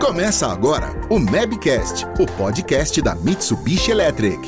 Começa 0.00 0.46
agora 0.46 0.92
o 1.10 1.18
Mabcast, 1.18 2.06
o 2.20 2.26
podcast 2.36 3.02
da 3.02 3.16
Mitsubishi 3.16 3.90
Electric. 3.90 4.38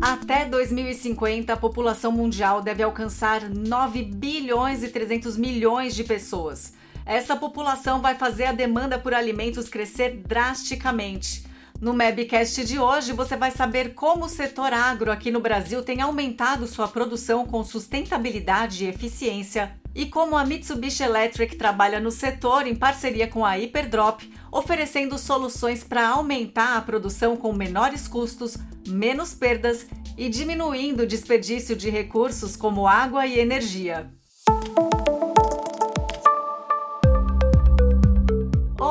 Até 0.00 0.44
2050, 0.44 1.52
a 1.52 1.56
população 1.56 2.12
mundial 2.12 2.62
deve 2.62 2.84
alcançar 2.84 3.50
9 3.50 4.04
bilhões 4.04 4.84
e 4.84 4.88
300 4.88 5.36
milhões 5.36 5.96
de 5.96 6.04
pessoas. 6.04 6.74
Essa 7.04 7.34
população 7.34 8.00
vai 8.00 8.14
fazer 8.14 8.44
a 8.44 8.52
demanda 8.52 9.00
por 9.00 9.12
alimentos 9.12 9.68
crescer 9.68 10.22
drasticamente. 10.24 11.44
No 11.80 11.92
Mabcast 11.92 12.64
de 12.64 12.78
hoje, 12.78 13.12
você 13.12 13.36
vai 13.36 13.50
saber 13.50 13.94
como 13.94 14.26
o 14.26 14.28
setor 14.28 14.72
agro 14.72 15.10
aqui 15.10 15.32
no 15.32 15.40
Brasil 15.40 15.82
tem 15.82 16.00
aumentado 16.00 16.68
sua 16.68 16.86
produção 16.86 17.44
com 17.44 17.64
sustentabilidade 17.64 18.84
e 18.84 18.88
eficiência 18.88 19.79
e 19.94 20.06
como 20.06 20.36
a 20.36 20.44
Mitsubishi 20.44 21.02
Electric 21.02 21.56
trabalha 21.56 22.00
no 22.00 22.10
setor 22.10 22.66
em 22.66 22.74
parceria 22.74 23.26
com 23.26 23.44
a 23.44 23.56
Hyperdrop, 23.56 24.22
oferecendo 24.52 25.18
soluções 25.18 25.82
para 25.82 26.08
aumentar 26.08 26.76
a 26.76 26.80
produção 26.80 27.36
com 27.36 27.52
menores 27.52 28.06
custos, 28.06 28.56
menos 28.86 29.34
perdas 29.34 29.86
e 30.16 30.28
diminuindo 30.28 31.02
o 31.02 31.06
desperdício 31.06 31.74
de 31.74 31.90
recursos 31.90 32.56
como 32.56 32.86
água 32.86 33.26
e 33.26 33.38
energia. 33.38 34.10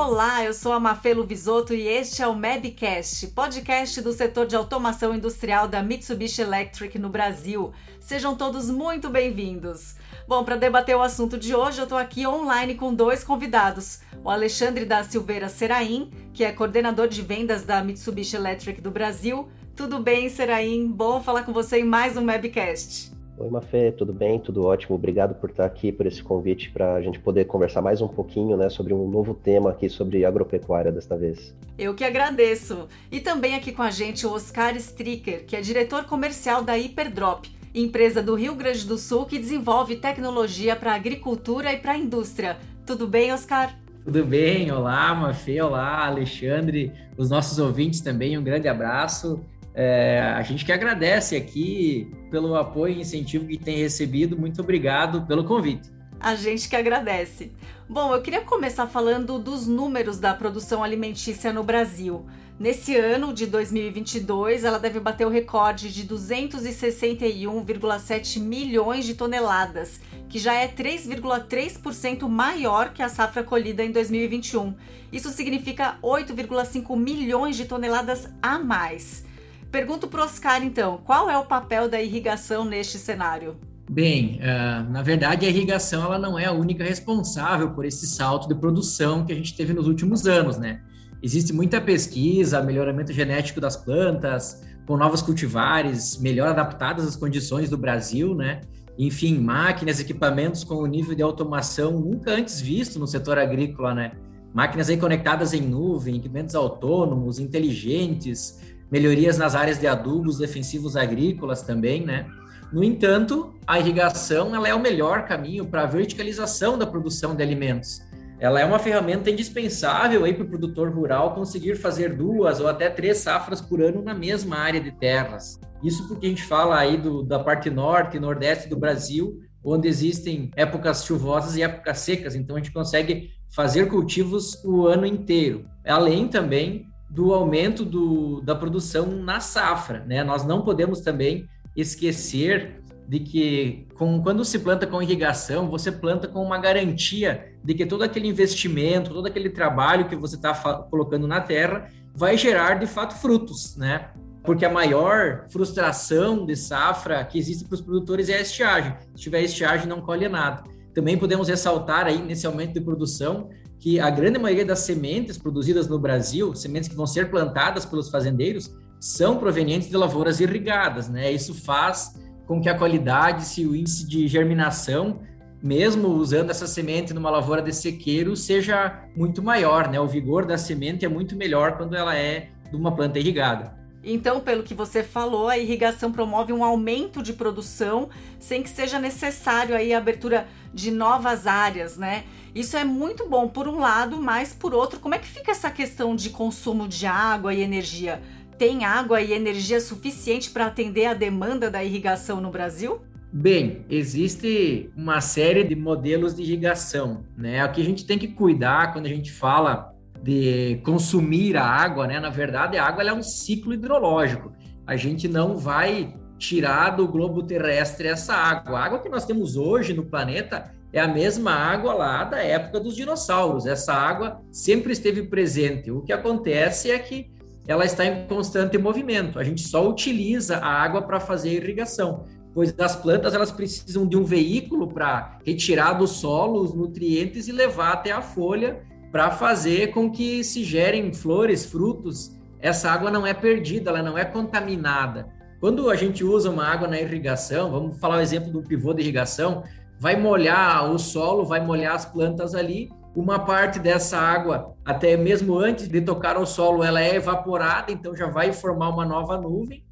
Olá, 0.02 0.46
eu 0.46 0.54
sou 0.54 0.72
a 0.72 0.80
Mafelo 0.80 1.26
Visoto 1.26 1.74
e 1.74 1.86
este 1.86 2.24
é 2.24 2.28
o 2.28 2.34
Mabcast, 2.34 3.28
podcast 3.28 4.02
do 4.02 4.14
setor 4.14 4.46
de 4.48 4.56
automação 4.56 5.14
industrial 5.14 5.68
da 5.68 5.84
Mitsubishi 5.84 6.42
Electric 6.42 6.98
no 6.98 7.10
Brasil. 7.10 7.74
Sejam 8.00 8.34
todos 8.34 8.70
muito 8.70 9.10
bem-vindos. 9.10 9.98
Bom, 10.26 10.46
para 10.46 10.56
debater 10.56 10.96
o 10.96 11.02
assunto 11.02 11.38
de 11.38 11.54
hoje, 11.54 11.80
eu 11.80 11.84
estou 11.84 11.98
aqui 11.98 12.26
online 12.26 12.76
com 12.76 12.94
dois 12.94 13.26
convidados. 13.26 14.00
O 14.24 14.30
Alexandre 14.30 14.86
da 14.86 15.04
Silveira 15.04 15.50
Seraim, 15.50 16.10
que 16.34 16.46
é 16.46 16.54
coordenador 16.54 17.10
de 17.10 17.22
vendas 17.22 17.66
da 17.66 17.84
Mitsubishi 17.84 18.38
Electric 18.38 18.80
do 18.80 18.90
Brasil. 18.90 19.50
Tudo 19.76 20.00
bem, 20.00 20.30
Seraim? 20.30 20.88
Bom 20.88 21.22
falar 21.22 21.44
com 21.44 21.52
você 21.52 21.80
em 21.80 21.84
mais 21.84 22.16
um 22.16 22.26
Webcast. 22.26 23.19
Oi, 23.40 23.50
Mafê, 23.50 23.90
tudo 23.94 24.12
bem? 24.12 24.38
Tudo 24.38 24.66
ótimo. 24.66 24.98
Obrigado 24.98 25.34
por 25.34 25.50
estar 25.50 25.64
aqui, 25.64 25.94
por 25.94 26.06
esse 26.06 26.22
convite, 26.22 26.70
para 26.72 26.96
a 26.96 27.02
gente 27.02 27.18
poder 27.20 27.46
conversar 27.46 27.82
mais 27.82 28.02
um 28.02 28.08
pouquinho 28.08 28.58
né, 28.58 28.70
sobre 28.70 28.94
um 28.94 29.08
novo 29.08 29.34
tema 29.34 29.70
aqui 29.70 29.88
sobre 29.88 30.26
agropecuária 30.26 30.92
desta 30.92 31.16
vez. 31.16 31.56
Eu 31.78 31.96
que 31.96 32.04
agradeço. 32.04 32.90
E 33.10 33.22
também 33.22 33.56
aqui 33.56 33.72
com 33.72 33.82
a 33.82 33.92
gente 33.92 34.28
o 34.28 34.34
Oscar 34.34 34.76
Stricker, 34.76 35.46
que 35.46 35.56
é 35.56 35.62
diretor 35.62 36.04
comercial 36.04 36.62
da 36.66 36.74
Hyperdrop, 36.74 37.46
empresa 37.74 38.22
do 38.22 38.36
Rio 38.36 38.56
Grande 38.56 38.86
do 38.86 38.98
Sul 38.98 39.26
que 39.26 39.40
desenvolve 39.40 39.96
tecnologia 39.96 40.76
para 40.76 40.94
agricultura 40.94 41.72
e 41.72 41.78
para 41.78 41.94
a 41.94 41.98
indústria. 41.98 42.58
Tudo 42.86 43.08
bem, 43.08 43.32
Oscar? 43.32 43.74
Tudo 44.04 44.26
bem, 44.26 44.70
olá, 44.70 45.16
Mafê, 45.16 45.62
olá, 45.62 46.06
Alexandre, 46.08 46.92
os 47.16 47.30
nossos 47.30 47.58
ouvintes 47.58 48.02
também, 48.02 48.38
um 48.38 48.44
grande 48.44 48.68
abraço. 48.68 49.40
É, 49.74 50.34
a 50.36 50.42
gente 50.42 50.66
que 50.66 50.72
agradece 50.72 51.36
aqui 51.36 52.12
pelo 52.32 52.56
apoio 52.56 52.96
e 52.96 53.02
incentivo 53.02 53.46
que 53.46 53.58
tem 53.58 53.78
recebido. 53.78 54.38
Muito 54.38 54.62
obrigado 54.62 55.26
pelo 55.26 55.44
convite. 55.44 55.90
A 56.20 56.36
gente 56.36 56.68
que 56.68 56.76
agradece. 56.76 57.52
Bom, 57.88 58.14
eu 58.14 58.22
queria 58.22 58.42
começar 58.42 58.88
falando 58.88 59.40
dos 59.40 59.68
números 59.68 60.20
da 60.20 60.34
produção 60.34 60.84
alimentícia 60.84 61.54
no 61.54 61.64
Brasil. 61.64 62.26
Nesse 62.60 62.96
ano 62.98 63.34
de 63.34 63.48
2022, 63.48 64.66
ela 64.66 64.78
deve 64.78 65.00
bater 65.00 65.26
o 65.26 65.30
recorde 65.30 65.94
de 65.94 66.06
261,7 66.06 68.42
milhões 68.42 69.06
de 69.06 69.14
toneladas, 69.14 70.02
que 70.28 70.38
já 70.38 70.54
é 70.54 70.68
3,3% 70.68 72.28
maior 72.28 72.92
que 72.92 73.02
a 73.02 73.08
safra 73.08 73.46
colhida 73.46 73.82
em 73.82 73.94
2021. 73.94 74.76
Isso 75.10 75.30
significa 75.30 75.98
8,5 76.04 76.98
milhões 76.98 77.56
de 77.56 77.64
toneladas 77.64 78.28
a 78.42 78.60
mais. 78.60 79.24
Pergunto 79.72 80.08
para 80.08 80.22
o 80.22 80.24
Oscar, 80.24 80.64
então, 80.64 81.00
qual 81.06 81.30
é 81.30 81.38
o 81.38 81.46
papel 81.46 81.88
da 81.88 82.02
irrigação 82.02 82.66
neste 82.66 82.98
cenário? 82.98 83.56
Bem, 83.90 84.40
uh, 84.40 84.92
na 84.92 85.02
verdade, 85.04 85.46
a 85.46 85.50
irrigação 85.50 86.04
ela 86.04 86.18
não 86.18 86.38
é 86.38 86.46
a 86.46 86.52
única 86.52 86.84
responsável 86.84 87.72
por 87.72 87.86
esse 87.86 88.08
salto 88.08 88.48
de 88.48 88.56
produção 88.56 89.26
que 89.26 89.32
a 89.32 89.36
gente 89.36 89.56
teve 89.56 89.74
nos 89.74 89.88
últimos 89.88 90.26
anos, 90.26 90.58
né? 90.58 90.82
Existe 91.22 91.54
muita 91.54 91.80
pesquisa, 91.82 92.62
melhoramento 92.62 93.12
genético 93.14 93.60
das 93.60 93.76
plantas, 93.76 94.64
com 94.88 94.98
novos 94.98 95.22
cultivares 95.22 96.18
melhor 96.18 96.50
adaptadas 96.50 97.08
às 97.08 97.16
condições 97.16 97.70
do 97.70 97.78
Brasil, 97.78 98.34
né? 98.34 98.62
Enfim, 98.98 99.38
máquinas, 99.40 100.00
equipamentos 100.00 100.64
com 100.64 100.84
um 100.84 100.88
nível 100.88 101.16
de 101.16 101.22
automação 101.22 102.00
nunca 102.00 102.32
antes 102.32 102.60
visto 102.60 102.98
no 102.98 103.06
setor 103.06 103.38
agrícola, 103.38 103.94
né? 103.94 104.12
Máquinas 104.54 104.90
aí 104.90 104.98
conectadas 104.98 105.54
em 105.54 105.62
nuvem, 105.62 106.18
equipamentos 106.18 106.56
autônomos, 106.56 107.38
inteligentes, 107.38 108.60
melhorias 108.92 109.38
nas 109.38 109.56
áreas 109.56 109.80
de 109.80 109.88
adubos 109.88 110.38
defensivos 110.38 110.96
agrícolas 110.96 111.62
também, 111.62 112.06
né? 112.06 112.28
No 112.72 112.84
entanto, 112.84 113.56
a 113.66 113.80
irrigação 113.80 114.56
ela 114.56 114.68
é 114.68 114.74
o 114.74 114.80
melhor 114.80 115.26
caminho 115.26 115.66
para 115.66 115.84
a 115.84 115.88
verticalização 115.88 116.78
da 116.78 116.86
produção 116.86 117.36
de 117.36 117.42
alimentos. 117.42 118.00
Ela 118.40 118.62
é 118.62 118.66
uma 118.66 118.80
ferramenta 118.80 119.30
indispensável 119.30 120.22
para 120.22 120.44
o 120.44 120.48
produtor 120.48 120.90
rural 120.94 121.34
conseguir 121.34 121.76
fazer 121.76 122.16
duas 122.16 122.60
ou 122.62 122.68
até 122.68 122.90
três 122.90 123.18
safras 123.18 123.60
por 123.60 123.82
ano 123.82 124.02
na 124.02 124.14
mesma 124.14 124.58
área 124.58 124.80
de 124.80 124.92
terras. 124.92 125.60
Isso 125.84 126.08
porque 126.08 126.28
a 126.28 126.30
gente 126.30 126.44
fala 126.44 126.78
aí 126.78 126.96
do, 126.96 127.22
da 127.22 127.40
parte 127.40 127.70
norte 127.70 128.16
e 128.16 128.20
nordeste 128.20 128.70
do 128.70 128.78
Brasil, 128.78 129.40
onde 129.64 129.90
existem 129.90 130.52
épocas 130.56 131.04
chuvosas 131.04 131.58
e 131.58 131.64
épocas 131.64 132.00
secas, 132.00 132.34
então 132.34 132.56
a 132.56 132.60
gente 132.60 132.72
consegue 132.72 133.32
fazer 133.54 133.88
cultivos 133.88 134.64
o 134.64 134.88
ano 134.88 135.06
inteiro. 135.06 135.66
Além 135.86 136.28
também 136.28 136.86
do 137.10 137.34
aumento 137.34 137.84
do, 137.84 138.42
da 138.42 138.56
produção 138.56 139.08
na 139.08 139.40
safra. 139.40 140.04
Né? 140.06 140.24
Nós 140.24 140.46
não 140.46 140.62
podemos 140.62 141.02
também 141.02 141.48
esquecer 141.76 142.82
de 143.08 143.20
que 143.20 143.88
com, 143.96 144.22
quando 144.22 144.46
se 144.46 144.60
planta 144.60 144.86
com 144.86 145.02
irrigação, 145.02 145.68
você 145.68 145.92
planta 145.92 146.28
com 146.28 146.44
uma 146.44 146.60
garantia 146.60 147.54
de 147.64 147.74
que 147.74 147.86
todo 147.86 148.04
aquele 148.04 148.28
investimento, 148.28 149.12
todo 149.12 149.26
aquele 149.26 149.50
trabalho 149.50 150.08
que 150.08 150.16
você 150.16 150.36
está 150.36 150.54
colocando 150.54 151.28
na 151.28 151.42
terra 151.42 151.90
vai 152.14 152.38
gerar 152.38 152.76
de 152.76 152.86
fato 152.86 153.16
frutos, 153.16 153.76
né? 153.76 154.12
Porque 154.44 154.64
a 154.64 154.70
maior 154.70 155.46
frustração 155.50 156.46
de 156.46 156.56
safra 156.56 157.24
que 157.26 157.40
existe 157.40 157.66
para 157.66 157.76
os 157.76 157.82
produtores 157.82 158.30
é 158.30 158.38
a 158.38 158.42
estiagem. 158.42 158.96
Se 159.16 159.24
tiver 159.24 159.42
estiagem, 159.42 159.88
não 159.88 160.02
colhe 160.02 160.30
nada. 160.30 160.64
Também 160.94 161.18
podemos 161.18 161.48
ressaltar 161.48 162.06
aí 162.06 162.22
nesse 162.22 162.46
aumento 162.46 162.74
de 162.74 162.82
produção 162.82 163.50
que 163.80 164.00
a 164.00 164.10
grande 164.10 164.38
maioria 164.38 164.66
das 164.66 164.80
sementes 164.80 165.38
produzidas 165.38 165.88
no 165.88 165.98
Brasil, 165.98 166.54
sementes 166.54 166.90
que 166.90 166.96
vão 166.96 167.08
ser 167.08 167.30
plantadas 167.30 167.86
pelos 167.86 168.10
fazendeiros, 168.10 168.76
são 169.00 169.38
provenientes 169.38 169.90
de 169.90 169.96
lavouras 169.96 170.42
irrigadas, 170.42 171.08
né? 171.08 171.32
Isso 171.32 171.54
faz 171.54 172.20
com 172.46 172.60
que 172.60 172.68
a 172.68 172.78
qualidade, 172.78 173.46
se 173.46 173.66
o 173.66 173.74
índice 173.74 174.06
de 174.06 174.28
germinação, 174.28 175.22
mesmo 175.64 176.10
usando 176.10 176.50
essa 176.50 176.68
semente 176.68 177.14
numa 177.14 177.30
lavoura 177.30 177.62
de 177.62 177.74
sequeiro, 177.74 178.36
seja 178.36 179.06
muito 179.16 179.42
maior, 179.42 179.90
né? 179.90 180.00
O 180.00 180.08
vigor 180.08 180.46
da 180.46 180.58
semente 180.58 181.06
é 181.06 181.10
muito 181.10 181.36
melhor 181.38 181.78
quando 181.78 181.96
ela 181.96 182.16
é 182.16 182.50
de 182.70 182.76
uma 182.76 182.94
planta 182.94 183.18
irrigada. 183.18 183.79
Então, 184.04 184.40
pelo 184.40 184.64
que 184.64 184.74
você 184.74 185.04
falou, 185.04 185.50
a 185.50 185.58
irrigação 185.58 186.12
promove 186.12 186.54
um 186.54 186.64
aumento 186.64 187.22
de 187.22 187.34
produção 187.34 188.10
sem 188.40 188.64
que 188.64 188.70
seja 188.70 188.98
necessário 188.98 189.76
aí 189.76 189.94
a 189.94 189.98
abertura 189.98 190.48
de 190.74 190.90
novas 190.90 191.46
áreas, 191.46 191.98
né? 191.98 192.24
Isso 192.56 192.78
é 192.78 192.84
muito 192.84 193.28
bom 193.28 193.48
por 193.48 193.68
um 193.68 193.80
lado, 193.80 194.22
mas 194.22 194.54
por 194.54 194.74
outro, 194.74 195.00
como 195.00 195.16
é 195.16 195.20
que 195.20 195.28
fica 195.28 195.52
essa 195.52 195.70
questão 195.70 196.16
de 196.16 196.30
consumo 196.30 196.88
de 196.88 197.06
água 197.06 197.54
e 197.54 197.62
energia? 197.62 198.22
Tem 198.58 198.86
água 198.86 199.22
e 199.22 199.34
energia 199.34 199.80
suficiente 199.80 200.50
para 200.50 200.66
atender 200.66 201.06
a 201.06 201.14
demanda 201.14 201.70
da 201.70 201.84
irrigação 201.84 202.42
no 202.42 202.50
Brasil? 202.50 203.02
Bem, 203.32 203.86
existe 203.90 204.90
uma 204.98 205.22
série 205.22 205.64
de 205.64 205.76
modelos 205.76 206.36
de 206.36 206.42
irrigação, 206.42 207.24
né? 207.38 207.64
O 207.64 207.72
que 207.72 207.82
a 207.82 207.86
gente 207.86 208.06
tem 208.06 208.18
que 208.18 208.30
cuidar 208.30 208.92
quando 208.92 209.06
a 209.06 209.10
gente 209.10 209.32
fala 209.32 209.94
de 210.22 210.82
consumir 210.84 211.56
a 211.56 211.64
água, 211.64 212.06
né? 212.06 212.20
Na 212.20 212.30
verdade, 212.30 212.78
a 212.78 212.86
água 212.86 213.04
é 213.04 213.14
um 213.14 213.24
ciclo 213.24 213.74
hidrológico. 213.74 214.52
A 214.86 214.96
gente 214.96 215.28
não 215.28 215.58
vai 215.58 216.14
tirar 216.38 216.92
do 216.92 217.08
globo 217.08 217.44
terrestre 217.44 218.08
essa 218.08 218.34
água. 218.34 218.80
A 218.80 218.86
água 218.86 219.00
que 219.00 219.10
nós 219.10 219.26
temos 219.26 219.56
hoje 219.56 219.94
no 219.94 220.06
planeta 220.06 220.72
é 220.92 221.00
a 221.00 221.08
mesma 221.08 221.52
água 221.52 221.94
lá 221.94 222.24
da 222.24 222.40
época 222.40 222.80
dos 222.80 222.96
dinossauros. 222.96 223.66
Essa 223.66 223.94
água 223.94 224.42
sempre 224.52 224.92
esteve 224.92 225.24
presente. 225.24 225.92
O 225.92 226.02
que 226.02 226.12
acontece 226.12 226.90
é 226.90 226.98
que 226.98 227.32
ela 227.68 227.86
está 227.86 228.04
em 228.04 228.26
constante 228.28 228.78
movimento. 228.78 229.38
A 229.38 229.44
gente 229.44 229.62
só 229.62 229.88
utiliza 229.88 230.58
a 230.58 230.68
água 230.68 231.04
para 231.04 231.20
fazer 231.20 231.52
irrigação, 231.52 232.26
pois 232.54 232.74
as 232.80 232.96
plantas 232.96 233.36
elas 233.36 233.52
precisam 233.52 234.08
de 234.08 234.18
um 234.18 234.24
veículo 234.24 234.88
para 234.88 235.38
retirar 235.46 235.94
do 235.94 236.08
solo 236.08 236.64
os 236.64 236.74
nutrientes 236.74 237.48
e 237.48 237.52
levar 237.52 237.94
até 237.94 238.12
a 238.12 238.22
folha 238.22 238.82
para 239.12 239.32
fazer 239.32 239.88
com 239.88 240.12
que 240.12 240.44
se 240.44 240.64
gerem 240.64 241.14
flores, 241.14 241.66
frutos. 241.66 242.38
Essa 242.60 242.92
água 242.92 243.10
não 243.10 243.26
é 243.26 243.34
perdida, 243.34 243.90
ela 243.90 244.04
não 244.04 244.18
é 244.18 244.26
contaminada. 244.26 245.28
Quando 245.60 245.90
a 245.90 245.96
gente 245.96 246.24
usa 246.24 246.50
uma 246.50 246.66
água 246.66 246.88
na 246.88 247.00
irrigação, 247.00 247.72
vamos 247.72 248.00
falar 248.00 248.18
o 248.18 248.22
exemplo 248.22 248.52
do 248.52 248.62
pivô 248.62 248.94
de 248.94 249.02
irrigação, 249.02 249.64
vai 250.00 250.16
molhar 250.16 250.90
o 250.90 250.98
solo, 250.98 251.44
vai 251.44 251.60
molhar 251.60 251.96
as 251.96 252.06
plantas 252.06 252.56
ali, 252.56 252.90
uma 253.16 253.40
parte 253.40 253.80
dessa 253.80 254.18
água, 254.18 254.76
até 254.86 255.18
mesmo 255.18 255.58
antes 255.58 255.88
de 255.88 256.00
tocar 256.00 256.38
ao 256.38 256.46
solo, 256.46 256.84
ela 256.84 257.02
é 257.02 257.16
evaporada, 257.16 257.92
então 257.92 258.16
já 258.16 258.28
vai 258.28 258.54
formar 258.54 258.90
uma 258.90 259.06
nova 259.06 259.38
nuvem. 259.38 259.84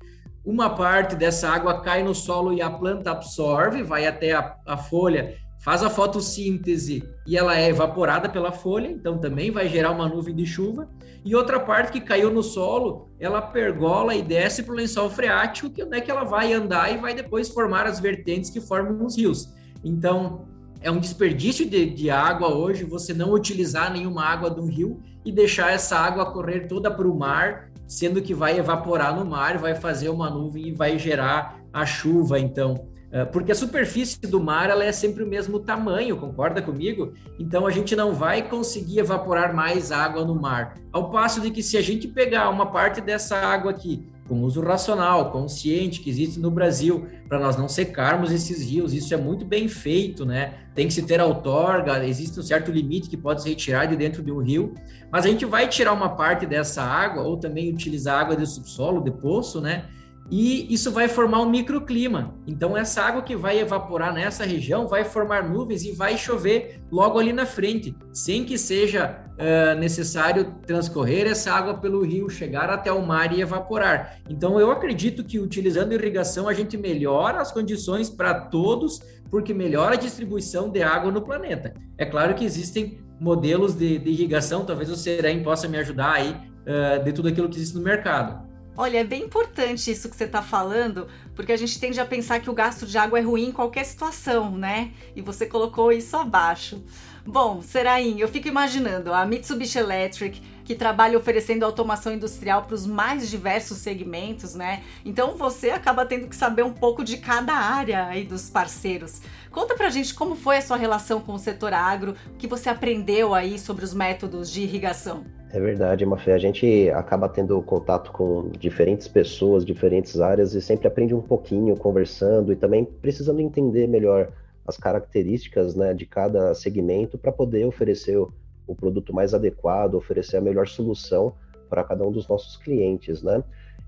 Uma 0.45 0.69
parte 0.69 1.15
dessa 1.15 1.49
água 1.49 1.81
cai 1.81 2.03
no 2.03 2.15
solo 2.15 2.53
e 2.53 2.61
a 2.61 2.69
planta 2.69 3.11
absorve, 3.11 3.83
vai 3.83 4.07
até 4.07 4.31
a, 4.31 4.55
a 4.65 4.77
folha, 4.77 5.35
faz 5.67 5.83
a 5.83 5.89
fotossíntese 5.89 7.03
e 7.27 7.35
ela 7.35 7.59
é 7.59 7.67
evaporada 7.67 8.29
pela 8.29 8.53
folha, 8.53 8.87
então 8.87 9.17
também 9.17 9.51
vai 9.51 9.67
gerar 9.67 9.91
uma 9.91 10.07
nuvem 10.07 10.33
de 10.33 10.45
chuva. 10.45 10.87
E 11.25 11.35
outra 11.35 11.59
parte 11.59 11.91
que 11.91 11.99
caiu 11.99 12.31
no 12.31 12.41
solo, 12.41 13.09
ela 13.19 13.41
pergola 13.41 14.15
e 14.15 14.21
desce 14.21 14.63
para 14.63 14.71
o 14.71 14.77
lençol 14.77 15.09
freático, 15.09 15.69
que 15.69 15.83
onde 15.83 15.97
é 15.97 15.99
que 15.99 16.09
ela 16.09 16.23
vai 16.23 16.53
andar 16.53 16.95
e 16.95 16.97
vai 16.97 17.13
depois 17.13 17.49
formar 17.49 17.85
as 17.85 17.99
vertentes 17.99 18.49
que 18.49 18.61
formam 18.61 19.05
os 19.05 19.17
rios. 19.17 19.53
Então, 19.83 20.47
é 20.79 20.89
um 20.89 21.01
desperdício 21.01 21.69
de, 21.69 21.85
de, 21.89 22.09
água 22.09 22.55
hoje 22.55 22.85
você 22.85 23.13
não 23.13 23.33
utilizar 23.33 23.91
nenhuma 23.91 24.23
água 24.23 24.49
do 24.49 24.65
rio 24.65 25.01
e 25.25 25.33
deixar 25.33 25.73
essa 25.73 25.97
água 25.97 26.31
correr 26.31 26.69
toda 26.69 26.89
para 26.89 27.05
o 27.05 27.19
mar, 27.19 27.73
sendo 27.85 28.21
que 28.21 28.33
vai 28.33 28.57
evaporar 28.57 29.13
no 29.13 29.25
mar, 29.25 29.57
vai 29.57 29.75
fazer 29.75 30.07
uma 30.07 30.29
nuvem 30.29 30.69
e 30.69 30.71
vai 30.71 30.97
gerar 30.97 31.61
a 31.73 31.85
chuva. 31.85 32.39
Então, 32.39 32.87
é, 32.95 32.96
porque 33.31 33.51
a 33.51 33.55
superfície 33.55 34.19
do 34.21 34.39
mar 34.39 34.69
ela 34.69 34.83
é 34.83 34.91
sempre 34.91 35.23
o 35.23 35.27
mesmo 35.27 35.59
tamanho, 35.59 36.17
concorda 36.17 36.61
comigo? 36.61 37.13
Então 37.39 37.65
a 37.65 37.71
gente 37.71 37.95
não 37.95 38.13
vai 38.13 38.47
conseguir 38.47 38.99
evaporar 38.99 39.53
mais 39.53 39.91
água 39.91 40.25
no 40.25 40.35
mar. 40.35 40.75
Ao 40.91 41.09
passo 41.09 41.39
de 41.39 41.49
que 41.51 41.63
se 41.63 41.77
a 41.77 41.81
gente 41.81 42.07
pegar 42.07 42.49
uma 42.49 42.65
parte 42.65 42.99
dessa 42.99 43.37
água 43.37 43.71
aqui 43.71 44.07
com 44.27 44.41
uso 44.43 44.61
racional, 44.61 45.31
consciente, 45.31 46.01
que 46.01 46.09
existe 46.09 46.39
no 46.39 46.51
Brasil, 46.51 47.07
para 47.27 47.39
nós 47.39 47.55
não 47.55 47.67
secarmos 47.67 48.31
esses 48.31 48.61
rios. 48.61 48.93
Isso 48.93 49.13
é 49.13 49.17
muito 49.17 49.45
bem 49.45 49.67
feito, 49.67 50.25
né? 50.25 50.53
Tem 50.75 50.87
que 50.87 50.93
se 50.93 51.03
ter 51.03 51.21
outorga, 51.21 52.05
existe 52.05 52.39
um 52.39 52.43
certo 52.43 52.71
limite 52.71 53.09
que 53.09 53.17
pode 53.17 53.41
ser 53.41 53.49
retirado 53.49 53.91
de 53.91 53.95
dentro 53.95 54.21
de 54.21 54.31
um 54.31 54.39
rio, 54.39 54.73
mas 55.11 55.25
a 55.25 55.29
gente 55.29 55.45
vai 55.45 55.67
tirar 55.67 55.93
uma 55.93 56.09
parte 56.09 56.45
dessa 56.45 56.83
água, 56.83 57.23
ou 57.23 57.37
também 57.37 57.71
utilizar 57.71 58.19
água 58.19 58.35
de 58.35 58.45
subsolo, 58.45 59.01
de 59.01 59.11
poço, 59.11 59.61
né? 59.61 59.85
E 60.29 60.73
isso 60.73 60.91
vai 60.91 61.07
formar 61.07 61.41
um 61.41 61.49
microclima. 61.49 62.35
Então, 62.45 62.75
essa 62.75 63.01
água 63.01 63.21
que 63.21 63.35
vai 63.35 63.59
evaporar 63.59 64.13
nessa 64.13 64.43
região 64.43 64.85
vai 64.87 65.05
formar 65.05 65.47
nuvens 65.47 65.83
e 65.83 65.93
vai 65.93 66.17
chover 66.17 66.81
logo 66.91 67.17
ali 67.17 67.31
na 67.31 67.45
frente, 67.45 67.95
sem 68.11 68.43
que 68.43 68.57
seja 68.57 69.23
uh, 69.33 69.79
necessário 69.79 70.55
transcorrer 70.65 71.27
essa 71.27 71.53
água 71.53 71.75
pelo 71.75 72.03
rio, 72.03 72.29
chegar 72.29 72.69
até 72.69 72.91
o 72.91 73.05
mar 73.05 73.33
e 73.33 73.41
evaporar. 73.41 74.19
Então, 74.29 74.59
eu 74.59 74.69
acredito 74.69 75.23
que 75.23 75.39
utilizando 75.39 75.93
irrigação 75.93 76.49
a 76.49 76.53
gente 76.53 76.75
melhora 76.75 77.39
as 77.39 77.51
condições 77.51 78.09
para 78.09 78.33
todos, 78.33 78.99
porque 79.31 79.53
melhora 79.53 79.93
a 79.93 79.97
distribuição 79.97 80.69
de 80.69 80.83
água 80.83 81.09
no 81.09 81.21
planeta. 81.21 81.73
É 81.97 82.05
claro 82.05 82.35
que 82.35 82.43
existem 82.43 82.99
modelos 83.19 83.75
de, 83.75 83.97
de 83.97 84.09
irrigação, 84.09 84.65
talvez 84.65 84.89
o 84.89 84.95
Serem 84.95 85.41
possa 85.41 85.69
me 85.69 85.77
ajudar 85.77 86.13
aí 86.13 86.31
uh, 86.31 87.03
de 87.03 87.13
tudo 87.13 87.29
aquilo 87.29 87.47
que 87.47 87.55
existe 87.55 87.77
no 87.77 87.81
mercado. 87.81 88.46
Olha, 88.79 88.99
é 88.99 89.03
bem 89.03 89.23
importante 89.23 89.89
isso 89.89 90.07
que 90.07 90.15
você 90.15 90.25
está 90.25 90.43
falando, 90.43 91.07
porque 91.35 91.51
a 91.51 91.57
gente 91.57 91.79
tende 91.79 91.99
a 91.99 92.05
pensar 92.05 92.39
que 92.39 92.49
o 92.49 92.53
gasto 92.53 92.85
de 92.85 92.95
água 92.95 93.17
é 93.17 93.23
ruim 93.23 93.45
em 93.45 93.51
qualquer 93.51 93.83
situação, 93.83 94.55
né? 94.55 94.91
E 95.15 95.21
você 95.21 95.47
colocou 95.47 95.91
isso 95.91 96.15
abaixo. 96.15 96.83
Bom, 97.25 97.59
Seraim, 97.63 98.19
eu 98.19 98.27
fico 98.27 98.47
imaginando 98.47 99.11
a 99.11 99.25
Mitsubishi 99.25 99.79
Electric, 99.79 100.39
que 100.63 100.75
trabalha 100.75 101.17
oferecendo 101.17 101.65
automação 101.65 102.13
industrial 102.13 102.65
para 102.65 102.75
os 102.75 102.85
mais 102.85 103.27
diversos 103.31 103.79
segmentos, 103.79 104.53
né? 104.53 104.83
Então 105.03 105.35
você 105.35 105.71
acaba 105.71 106.05
tendo 106.05 106.27
que 106.27 106.35
saber 106.35 106.61
um 106.61 106.73
pouco 106.73 107.03
de 107.03 107.17
cada 107.17 107.53
área 107.53 108.05
aí 108.05 108.23
dos 108.25 108.47
parceiros. 108.47 109.23
Conta 109.49 109.73
pra 109.73 109.89
gente 109.89 110.13
como 110.13 110.35
foi 110.35 110.57
a 110.57 110.61
sua 110.61 110.77
relação 110.77 111.19
com 111.19 111.33
o 111.33 111.39
setor 111.39 111.73
agro, 111.73 112.15
o 112.27 112.35
que 112.35 112.45
você 112.45 112.69
aprendeu 112.69 113.33
aí 113.33 113.57
sobre 113.57 113.83
os 113.83 113.93
métodos 113.93 114.51
de 114.51 114.61
irrigação. 114.61 115.25
É 115.51 115.59
verdade, 115.59 116.05
Mafé. 116.05 116.33
A 116.33 116.37
gente 116.37 116.89
acaba 116.89 117.29
tendo 117.29 117.61
contato 117.61 118.11
com 118.11 118.49
diferentes 118.59 119.07
pessoas, 119.07 119.65
diferentes 119.65 120.19
áreas 120.19 120.53
e 120.53 120.61
sempre 120.61 120.87
aprende 120.87 121.15
um 121.15 121.21
pouquinho 121.21 121.75
conversando 121.77 122.51
e 122.51 122.55
também 122.55 122.83
precisando 122.83 123.39
entender 123.39 123.87
melhor 123.87 124.29
as 124.67 124.75
características 124.75 125.73
né, 125.75 125.93
de 125.93 126.05
cada 126.05 126.53
segmento 126.53 127.17
para 127.17 127.31
poder 127.31 127.65
oferecer 127.65 128.17
o, 128.17 128.33
o, 128.67 128.75
produto 128.75 129.13
mais 129.13 129.33
adequado, 129.33 129.95
oferecer 129.95 130.35
a 130.35 130.41
melhor 130.41 130.67
solução 130.67 131.33
para 131.69 131.83
cada 131.85 132.05
um 132.05 132.11
dos 132.11 132.27
nossos 132.27 132.57
clientes, 132.57 133.23
né? 133.23 133.41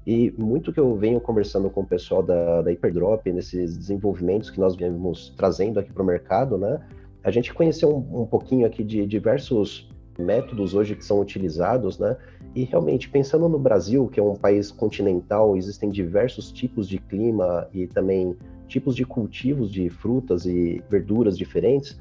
E 0.08 0.34
muito 0.38 0.72
que 0.72 0.80
eu 0.80 0.96
venho 0.96 1.20
conversando 1.20 1.70
com 1.70 1.82
o 1.82 1.86
pessoal 1.86 2.24
da, 2.24 2.62
da 2.62 2.72
Hyperdrop, 2.72 3.28
nesses 3.28 3.78
desenvolvimentos 3.78 4.50
que 4.50 4.60
nós 4.60 4.76
viemos 4.76 5.34
trazendo 5.36 5.80
aqui 5.80 5.92
para 5.92 6.02
o 6.02 6.06
mercado, 6.06 6.58
né? 6.58 6.80
A 7.22 7.30
gente 7.30 7.54
conheceu 7.54 7.90
um, 7.90 8.22
um 8.22 8.26
pouquinho 8.26 8.66
aqui 8.66 8.82
de 8.82 9.06
diversos 9.06 9.89
métodos 10.20 10.74
hoje 10.74 10.96
que 10.96 11.04
são 11.04 11.20
utilizados, 11.20 11.98
né? 11.98 12.18
E 12.56 12.64
realmente, 12.64 13.10
pensando 13.10 13.48
no 13.48 13.60
Brasil, 13.60 14.08
que 14.08 14.20
é 14.20 14.24
um 14.24 14.36
país 14.36 14.72
continental, 14.72 15.56
existem 15.56 15.90
diversos 15.90 16.52
tipos 16.52 16.88
de 16.88 16.98
clima 16.98 17.68
e 17.74 17.88
também 17.88 18.36
tipos 18.68 18.96
de 18.96 19.06
cultivos 19.06 19.72
de 19.72 19.90
frutas 19.90 20.46
e 20.46 20.84
verduras 20.90 21.38
diferentes. 21.38 21.98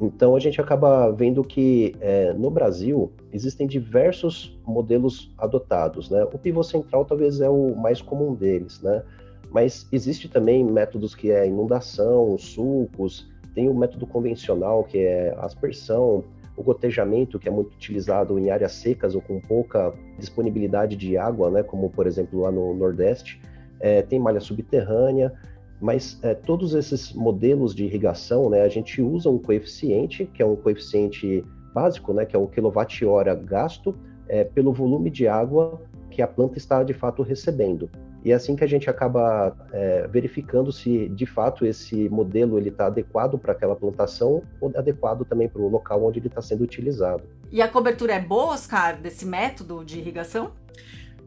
Então, 0.00 0.34
a 0.34 0.40
gente 0.40 0.60
acaba 0.60 1.10
vendo 1.10 1.44
que 1.44 1.94
é, 2.00 2.32
no 2.32 2.50
Brasil 2.50 3.12
existem 3.32 3.66
diversos 3.66 4.58
modelos 4.66 5.32
adotados, 5.38 6.10
né? 6.10 6.24
O 6.24 6.38
pivô 6.38 6.62
central 6.62 7.04
talvez 7.04 7.40
é 7.40 7.48
o 7.48 7.74
mais 7.76 8.00
comum 8.00 8.34
deles, 8.34 8.80
né? 8.82 9.02
Mas 9.50 9.86
existe 9.92 10.28
também 10.28 10.64
métodos 10.64 11.14
que 11.14 11.30
é 11.30 11.46
inundação, 11.46 12.36
sulcos, 12.38 13.30
tem 13.54 13.68
o 13.68 13.74
método 13.74 14.06
convencional 14.06 14.82
que 14.84 14.98
é 14.98 15.34
aspersão, 15.38 16.24
o 16.56 16.62
gotejamento, 16.62 17.38
que 17.38 17.48
é 17.48 17.50
muito 17.50 17.74
utilizado 17.74 18.38
em 18.38 18.50
áreas 18.50 18.72
secas 18.72 19.14
ou 19.14 19.20
com 19.20 19.40
pouca 19.40 19.92
disponibilidade 20.18 20.96
de 20.96 21.16
água, 21.16 21.50
né, 21.50 21.62
como 21.62 21.90
por 21.90 22.06
exemplo 22.06 22.40
lá 22.40 22.50
no 22.50 22.74
Nordeste, 22.74 23.40
é, 23.80 24.02
tem 24.02 24.18
malha 24.18 24.40
subterrânea, 24.40 25.32
mas 25.80 26.18
é, 26.22 26.34
todos 26.34 26.74
esses 26.74 27.12
modelos 27.12 27.74
de 27.74 27.84
irrigação, 27.84 28.48
né, 28.48 28.62
a 28.62 28.68
gente 28.68 29.02
usa 29.02 29.28
um 29.28 29.38
coeficiente, 29.38 30.26
que 30.26 30.42
é 30.42 30.46
um 30.46 30.54
coeficiente 30.54 31.44
básico, 31.74 32.12
né, 32.12 32.24
que 32.24 32.36
é 32.36 32.38
o 32.38 32.46
quilowatt-hora 32.46 33.34
gasto 33.34 33.94
é, 34.28 34.44
pelo 34.44 34.72
volume 34.72 35.10
de 35.10 35.26
água 35.26 35.80
que 36.10 36.22
a 36.22 36.28
planta 36.28 36.58
está 36.58 36.82
de 36.82 36.92
fato 36.92 37.22
recebendo. 37.22 37.90
E 38.24 38.30
é 38.30 38.34
assim 38.34 38.54
que 38.54 38.62
a 38.62 38.66
gente 38.66 38.88
acaba 38.88 39.56
é, 39.72 40.06
verificando 40.06 40.70
se 40.72 41.08
de 41.08 41.26
fato 41.26 41.66
esse 41.66 42.08
modelo 42.08 42.56
ele 42.56 42.68
está 42.68 42.86
adequado 42.86 43.38
para 43.38 43.52
aquela 43.52 43.74
plantação 43.74 44.42
ou 44.60 44.72
adequado 44.76 45.24
também 45.24 45.48
para 45.48 45.60
o 45.60 45.68
local 45.68 46.04
onde 46.04 46.20
ele 46.20 46.28
está 46.28 46.40
sendo 46.40 46.62
utilizado. 46.62 47.24
E 47.50 47.60
a 47.60 47.68
cobertura 47.68 48.14
é 48.14 48.20
boa, 48.20 48.54
Oscar, 48.54 49.00
desse 49.00 49.26
método 49.26 49.84
de 49.84 49.98
irrigação? 49.98 50.52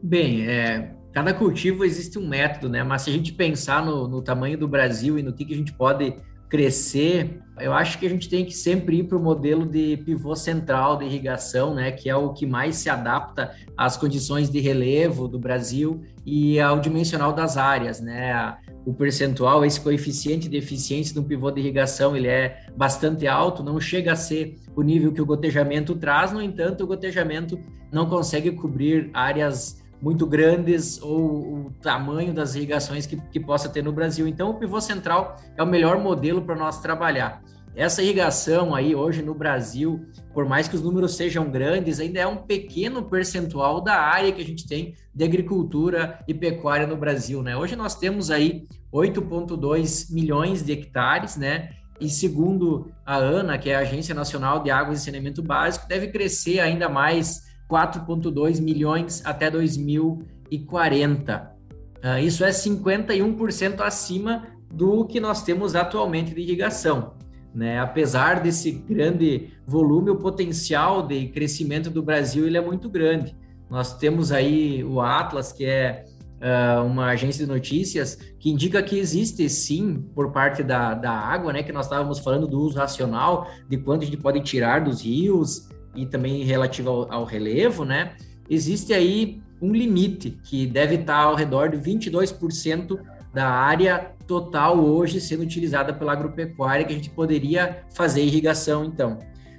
Bem, 0.02 0.48
é, 0.48 0.90
cada 1.12 1.34
cultivo 1.34 1.84
existe 1.84 2.18
um 2.18 2.26
método, 2.26 2.68
né? 2.68 2.82
Mas 2.82 3.02
se 3.02 3.10
a 3.10 3.12
gente 3.12 3.32
pensar 3.32 3.84
no, 3.84 4.08
no 4.08 4.22
tamanho 4.22 4.58
do 4.58 4.66
Brasil 4.66 5.18
e 5.18 5.22
no 5.22 5.32
que, 5.32 5.44
que 5.44 5.54
a 5.54 5.56
gente 5.56 5.72
pode 5.72 6.16
crescer, 6.48 7.40
eu 7.58 7.72
acho 7.72 7.98
que 7.98 8.06
a 8.06 8.08
gente 8.08 8.28
tem 8.28 8.44
que 8.44 8.52
sempre 8.52 8.98
ir 8.98 9.04
para 9.04 9.16
o 9.16 9.20
modelo 9.20 9.64
de 9.66 9.96
pivô 9.98 10.36
central 10.36 10.98
de 10.98 11.04
irrigação, 11.06 11.74
né, 11.74 11.90
que 11.90 12.08
é 12.08 12.14
o 12.14 12.32
que 12.32 12.46
mais 12.46 12.76
se 12.76 12.90
adapta 12.90 13.52
às 13.76 13.96
condições 13.96 14.50
de 14.50 14.60
relevo 14.60 15.26
do 15.26 15.38
Brasil 15.38 16.02
e 16.24 16.60
ao 16.60 16.78
dimensional 16.80 17.32
das 17.32 17.56
áreas, 17.56 18.00
né? 18.00 18.56
O 18.84 18.92
percentual, 18.92 19.64
esse 19.64 19.80
coeficiente 19.80 20.48
de 20.48 20.56
eficiência 20.56 21.12
de 21.14 21.20
um 21.20 21.24
pivô 21.24 21.50
de 21.50 21.60
irrigação, 21.60 22.16
ele 22.16 22.28
é 22.28 22.66
bastante 22.76 23.26
alto, 23.26 23.62
não 23.62 23.80
chega 23.80 24.12
a 24.12 24.16
ser 24.16 24.56
o 24.74 24.82
nível 24.82 25.12
que 25.12 25.22
o 25.22 25.26
gotejamento 25.26 25.94
traz, 25.96 26.32
no 26.32 26.42
entanto, 26.42 26.84
o 26.84 26.86
gotejamento 26.86 27.58
não 27.92 28.06
consegue 28.06 28.52
cobrir 28.52 29.10
áreas 29.12 29.82
muito 30.00 30.26
grandes 30.26 31.00
ou 31.00 31.66
o 31.66 31.72
tamanho 31.82 32.32
das 32.32 32.54
irrigações 32.54 33.06
que, 33.06 33.16
que 33.16 33.40
possa 33.40 33.68
ter 33.68 33.82
no 33.82 33.92
Brasil. 33.92 34.26
Então, 34.28 34.50
o 34.50 34.54
pivô 34.54 34.80
central 34.80 35.36
é 35.56 35.62
o 35.62 35.66
melhor 35.66 35.98
modelo 35.98 36.42
para 36.42 36.54
nós 36.54 36.80
trabalhar. 36.80 37.42
Essa 37.76 38.02
irrigação 38.02 38.74
aí 38.74 38.94
hoje 38.94 39.22
no 39.22 39.34
Brasil, 39.34 40.06
por 40.32 40.46
mais 40.46 40.66
que 40.66 40.74
os 40.74 40.80
números 40.80 41.14
sejam 41.14 41.50
grandes, 41.50 42.00
ainda 42.00 42.18
é 42.18 42.26
um 42.26 42.38
pequeno 42.38 43.02
percentual 43.02 43.82
da 43.82 44.00
área 44.00 44.32
que 44.32 44.40
a 44.40 44.44
gente 44.44 44.66
tem 44.66 44.94
de 45.14 45.24
agricultura 45.24 46.18
e 46.26 46.32
pecuária 46.32 46.86
no 46.86 46.96
Brasil, 46.96 47.42
né? 47.42 47.54
Hoje 47.54 47.76
nós 47.76 47.94
temos 47.94 48.30
aí 48.30 48.66
8,2 48.90 50.10
milhões 50.10 50.62
de 50.62 50.72
hectares, 50.72 51.36
né? 51.36 51.68
E 52.00 52.08
segundo 52.08 52.90
a 53.04 53.16
ANA, 53.16 53.58
que 53.58 53.68
é 53.68 53.76
a 53.76 53.80
Agência 53.80 54.14
Nacional 54.14 54.62
de 54.62 54.70
Águas 54.70 55.00
e 55.00 55.04
Saneamento 55.04 55.42
Básico, 55.42 55.86
deve 55.86 56.08
crescer 56.08 56.60
ainda 56.60 56.88
mais 56.88 57.45
4,2 57.70 58.60
milhões 58.60 59.22
até 59.24 59.50
2040. 59.50 61.56
Uh, 61.96 62.18
isso 62.20 62.44
é 62.44 62.50
51% 62.50 63.80
acima 63.80 64.46
do 64.72 65.04
que 65.04 65.20
nós 65.20 65.42
temos 65.42 65.74
atualmente 65.74 66.34
de 66.34 66.40
irrigação. 66.40 67.14
Né? 67.54 67.80
Apesar 67.80 68.40
desse 68.40 68.70
grande 68.70 69.50
volume, 69.66 70.10
o 70.10 70.16
potencial 70.16 71.06
de 71.06 71.28
crescimento 71.28 71.90
do 71.90 72.02
Brasil 72.02 72.46
ele 72.46 72.56
é 72.56 72.60
muito 72.60 72.88
grande. 72.88 73.34
Nós 73.70 73.96
temos 73.96 74.30
aí 74.30 74.84
o 74.84 75.00
Atlas, 75.00 75.52
que 75.52 75.64
é 75.64 76.04
uh, 76.36 76.84
uma 76.84 77.06
agência 77.06 77.44
de 77.44 77.50
notícias 77.50 78.16
que 78.38 78.50
indica 78.50 78.82
que 78.82 78.98
existe 78.98 79.48
sim, 79.48 80.04
por 80.14 80.32
parte 80.32 80.62
da, 80.62 80.94
da 80.94 81.10
água, 81.10 81.52
né, 81.52 81.62
que 81.62 81.72
nós 81.72 81.86
estávamos 81.86 82.18
falando 82.18 82.46
do 82.46 82.60
uso 82.60 82.76
racional, 82.76 83.48
de 83.68 83.78
quanto 83.78 84.02
a 84.02 84.04
gente 84.04 84.18
pode 84.18 84.40
tirar 84.40 84.84
dos 84.84 85.02
rios 85.02 85.68
e 85.96 86.06
também 86.06 86.44
relativo 86.44 86.90
ao, 86.90 87.12
ao 87.12 87.24
relevo, 87.24 87.84
né, 87.84 88.14
existe 88.48 88.92
aí 88.92 89.40
um 89.60 89.72
limite 89.72 90.38
que 90.42 90.66
deve 90.66 90.96
estar 90.96 91.16
ao 91.16 91.34
redor 91.34 91.70
de 91.70 91.78
22% 91.78 92.98
da 93.32 93.48
área 93.48 94.12
total 94.26 94.78
hoje 94.78 95.20
sendo 95.20 95.42
utilizada 95.42 95.92
pela 95.92 96.12
agropecuária 96.12 96.84
que 96.84 96.92
a 96.92 96.96
gente 96.96 97.10
poderia 97.10 97.84
fazer 97.94 98.22
irrigação, 98.22 98.84
então. 98.84 99.18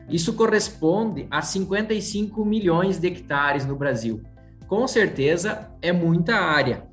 Isso 0.10 0.34
corresponde 0.34 1.28
a 1.30 1.42
55 1.42 2.46
milhões 2.46 2.98
de 2.98 3.08
hectares 3.08 3.66
no 3.66 3.76
Brasil. 3.76 4.22
Com 4.68 4.88
certeza 4.88 5.70
é 5.82 5.92
muita 5.92 6.36
área. 6.36 6.88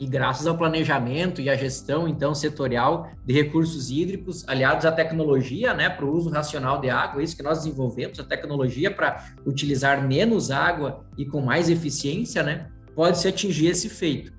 E 0.00 0.06
graças 0.06 0.46
ao 0.46 0.56
planejamento 0.56 1.40
e 1.40 1.50
à 1.50 1.56
gestão, 1.56 2.06
então, 2.06 2.32
setorial 2.32 3.10
de 3.24 3.32
recursos 3.32 3.90
hídricos, 3.90 4.48
aliados 4.48 4.86
à 4.86 4.92
tecnologia, 4.92 5.74
né, 5.74 5.90
para 5.90 6.04
o 6.04 6.14
uso 6.14 6.30
racional 6.30 6.80
de 6.80 6.88
água, 6.88 7.22
isso 7.22 7.36
que 7.36 7.42
nós 7.42 7.58
desenvolvemos, 7.58 8.20
a 8.20 8.24
tecnologia 8.24 8.92
para 8.92 9.24
utilizar 9.44 10.06
menos 10.06 10.52
água 10.52 11.04
e 11.16 11.26
com 11.26 11.40
mais 11.40 11.68
eficiência, 11.68 12.44
né, 12.44 12.68
pode-se 12.94 13.26
atingir 13.26 13.66
esse 13.66 13.88
feito. 13.88 14.32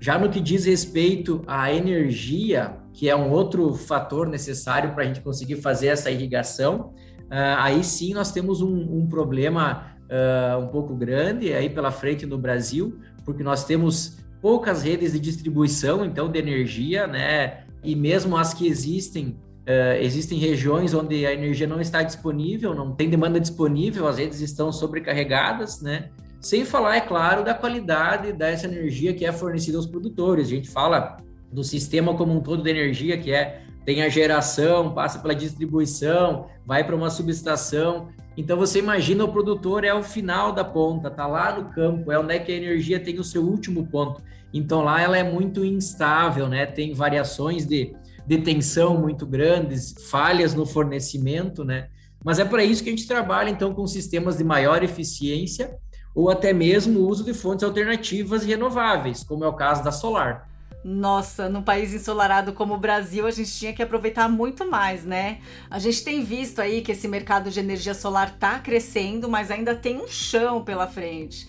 Já 0.00 0.18
no 0.18 0.30
que 0.30 0.40
diz 0.40 0.64
respeito 0.64 1.42
à 1.46 1.72
energia, 1.72 2.76
que 2.92 3.08
é 3.08 3.16
um 3.16 3.30
outro 3.30 3.74
fator 3.74 4.26
necessário 4.26 4.94
para 4.94 5.04
a 5.04 5.06
gente 5.06 5.20
conseguir 5.20 5.56
fazer 5.56 5.88
essa 5.88 6.10
irrigação, 6.10 6.92
uh, 7.24 7.56
aí 7.58 7.82
sim 7.84 8.14
nós 8.14 8.32
temos 8.32 8.62
um, 8.62 8.74
um 8.98 9.06
problema 9.06 9.96
uh, 10.04 10.58
um 10.58 10.68
pouco 10.68 10.94
grande 10.94 11.52
aí 11.52 11.68
pela 11.68 11.90
frente 11.90 12.26
no 12.26 12.38
Brasil, 12.38 12.98
porque 13.24 13.42
nós 13.42 13.64
temos 13.64 14.18
poucas 14.44 14.82
redes 14.82 15.14
de 15.14 15.18
distribuição, 15.18 16.04
então, 16.04 16.30
de 16.30 16.38
energia, 16.38 17.06
né? 17.06 17.64
E 17.82 17.96
mesmo 17.96 18.36
as 18.36 18.52
que 18.52 18.68
existem, 18.68 19.28
uh, 19.28 19.96
existem 20.02 20.38
regiões 20.38 20.92
onde 20.92 21.24
a 21.24 21.32
energia 21.32 21.66
não 21.66 21.80
está 21.80 22.02
disponível, 22.02 22.74
não 22.74 22.92
tem 22.92 23.08
demanda 23.08 23.40
disponível, 23.40 24.06
as 24.06 24.18
redes 24.18 24.42
estão 24.42 24.70
sobrecarregadas, 24.70 25.80
né? 25.80 26.10
Sem 26.42 26.62
falar, 26.66 26.96
é 26.96 27.00
claro, 27.00 27.42
da 27.42 27.54
qualidade 27.54 28.34
dessa 28.34 28.66
energia 28.66 29.14
que 29.14 29.24
é 29.24 29.32
fornecida 29.32 29.78
aos 29.78 29.86
produtores. 29.86 30.48
A 30.48 30.50
gente 30.50 30.68
fala 30.68 31.16
do 31.50 31.64
sistema 31.64 32.14
como 32.14 32.36
um 32.36 32.42
todo 32.42 32.62
de 32.62 32.68
energia, 32.68 33.16
que 33.16 33.32
é 33.32 33.62
tem 33.84 34.02
a 34.02 34.08
geração, 34.08 34.94
passa 34.94 35.18
pela 35.18 35.34
distribuição, 35.34 36.46
vai 36.64 36.84
para 36.84 36.96
uma 36.96 37.10
subestação. 37.10 38.08
Então 38.36 38.56
você 38.56 38.78
imagina 38.78 39.24
o 39.24 39.32
produtor 39.32 39.84
é 39.84 39.92
o 39.92 40.02
final 40.02 40.52
da 40.52 40.64
ponta, 40.64 41.10
tá 41.10 41.26
lá 41.26 41.58
no 41.58 41.70
campo, 41.70 42.10
é 42.10 42.18
onde 42.18 42.34
é 42.34 42.38
que 42.38 42.50
a 42.50 42.56
energia 42.56 42.98
tem 42.98 43.18
o 43.18 43.24
seu 43.24 43.42
último 43.42 43.86
ponto. 43.86 44.22
Então 44.52 44.82
lá 44.82 45.00
ela 45.00 45.18
é 45.18 45.22
muito 45.22 45.64
instável, 45.64 46.48
né? 46.48 46.64
Tem 46.64 46.94
variações 46.94 47.66
de, 47.66 47.94
de 48.26 48.38
tensão 48.38 48.96
muito 48.96 49.26
grandes, 49.26 49.94
falhas 50.10 50.54
no 50.54 50.64
fornecimento, 50.64 51.64
né? 51.64 51.88
Mas 52.24 52.38
é 52.38 52.44
para 52.44 52.64
isso 52.64 52.82
que 52.82 52.88
a 52.88 52.92
gente 52.92 53.06
trabalha 53.06 53.50
então 53.50 53.74
com 53.74 53.86
sistemas 53.86 54.38
de 54.38 54.44
maior 54.44 54.82
eficiência 54.82 55.76
ou 56.14 56.30
até 56.30 56.52
mesmo 56.52 57.00
o 57.00 57.08
uso 57.08 57.24
de 57.24 57.34
fontes 57.34 57.64
alternativas 57.64 58.44
renováveis, 58.44 59.22
como 59.22 59.44
é 59.44 59.48
o 59.48 59.52
caso 59.52 59.84
da 59.84 59.92
solar. 59.92 60.48
Nossa, 60.84 61.48
num 61.48 61.62
país 61.62 61.94
ensolarado 61.94 62.52
como 62.52 62.74
o 62.74 62.78
Brasil, 62.78 63.26
a 63.26 63.30
gente 63.30 63.50
tinha 63.50 63.72
que 63.72 63.82
aproveitar 63.82 64.28
muito 64.28 64.70
mais, 64.70 65.02
né? 65.02 65.38
A 65.70 65.78
gente 65.78 66.04
tem 66.04 66.22
visto 66.22 66.60
aí 66.60 66.82
que 66.82 66.92
esse 66.92 67.08
mercado 67.08 67.50
de 67.50 67.58
energia 67.58 67.94
solar 67.94 68.36
tá 68.38 68.58
crescendo, 68.58 69.26
mas 69.26 69.50
ainda 69.50 69.74
tem 69.74 69.96
um 69.96 70.06
chão 70.06 70.62
pela 70.62 70.86
frente. 70.86 71.48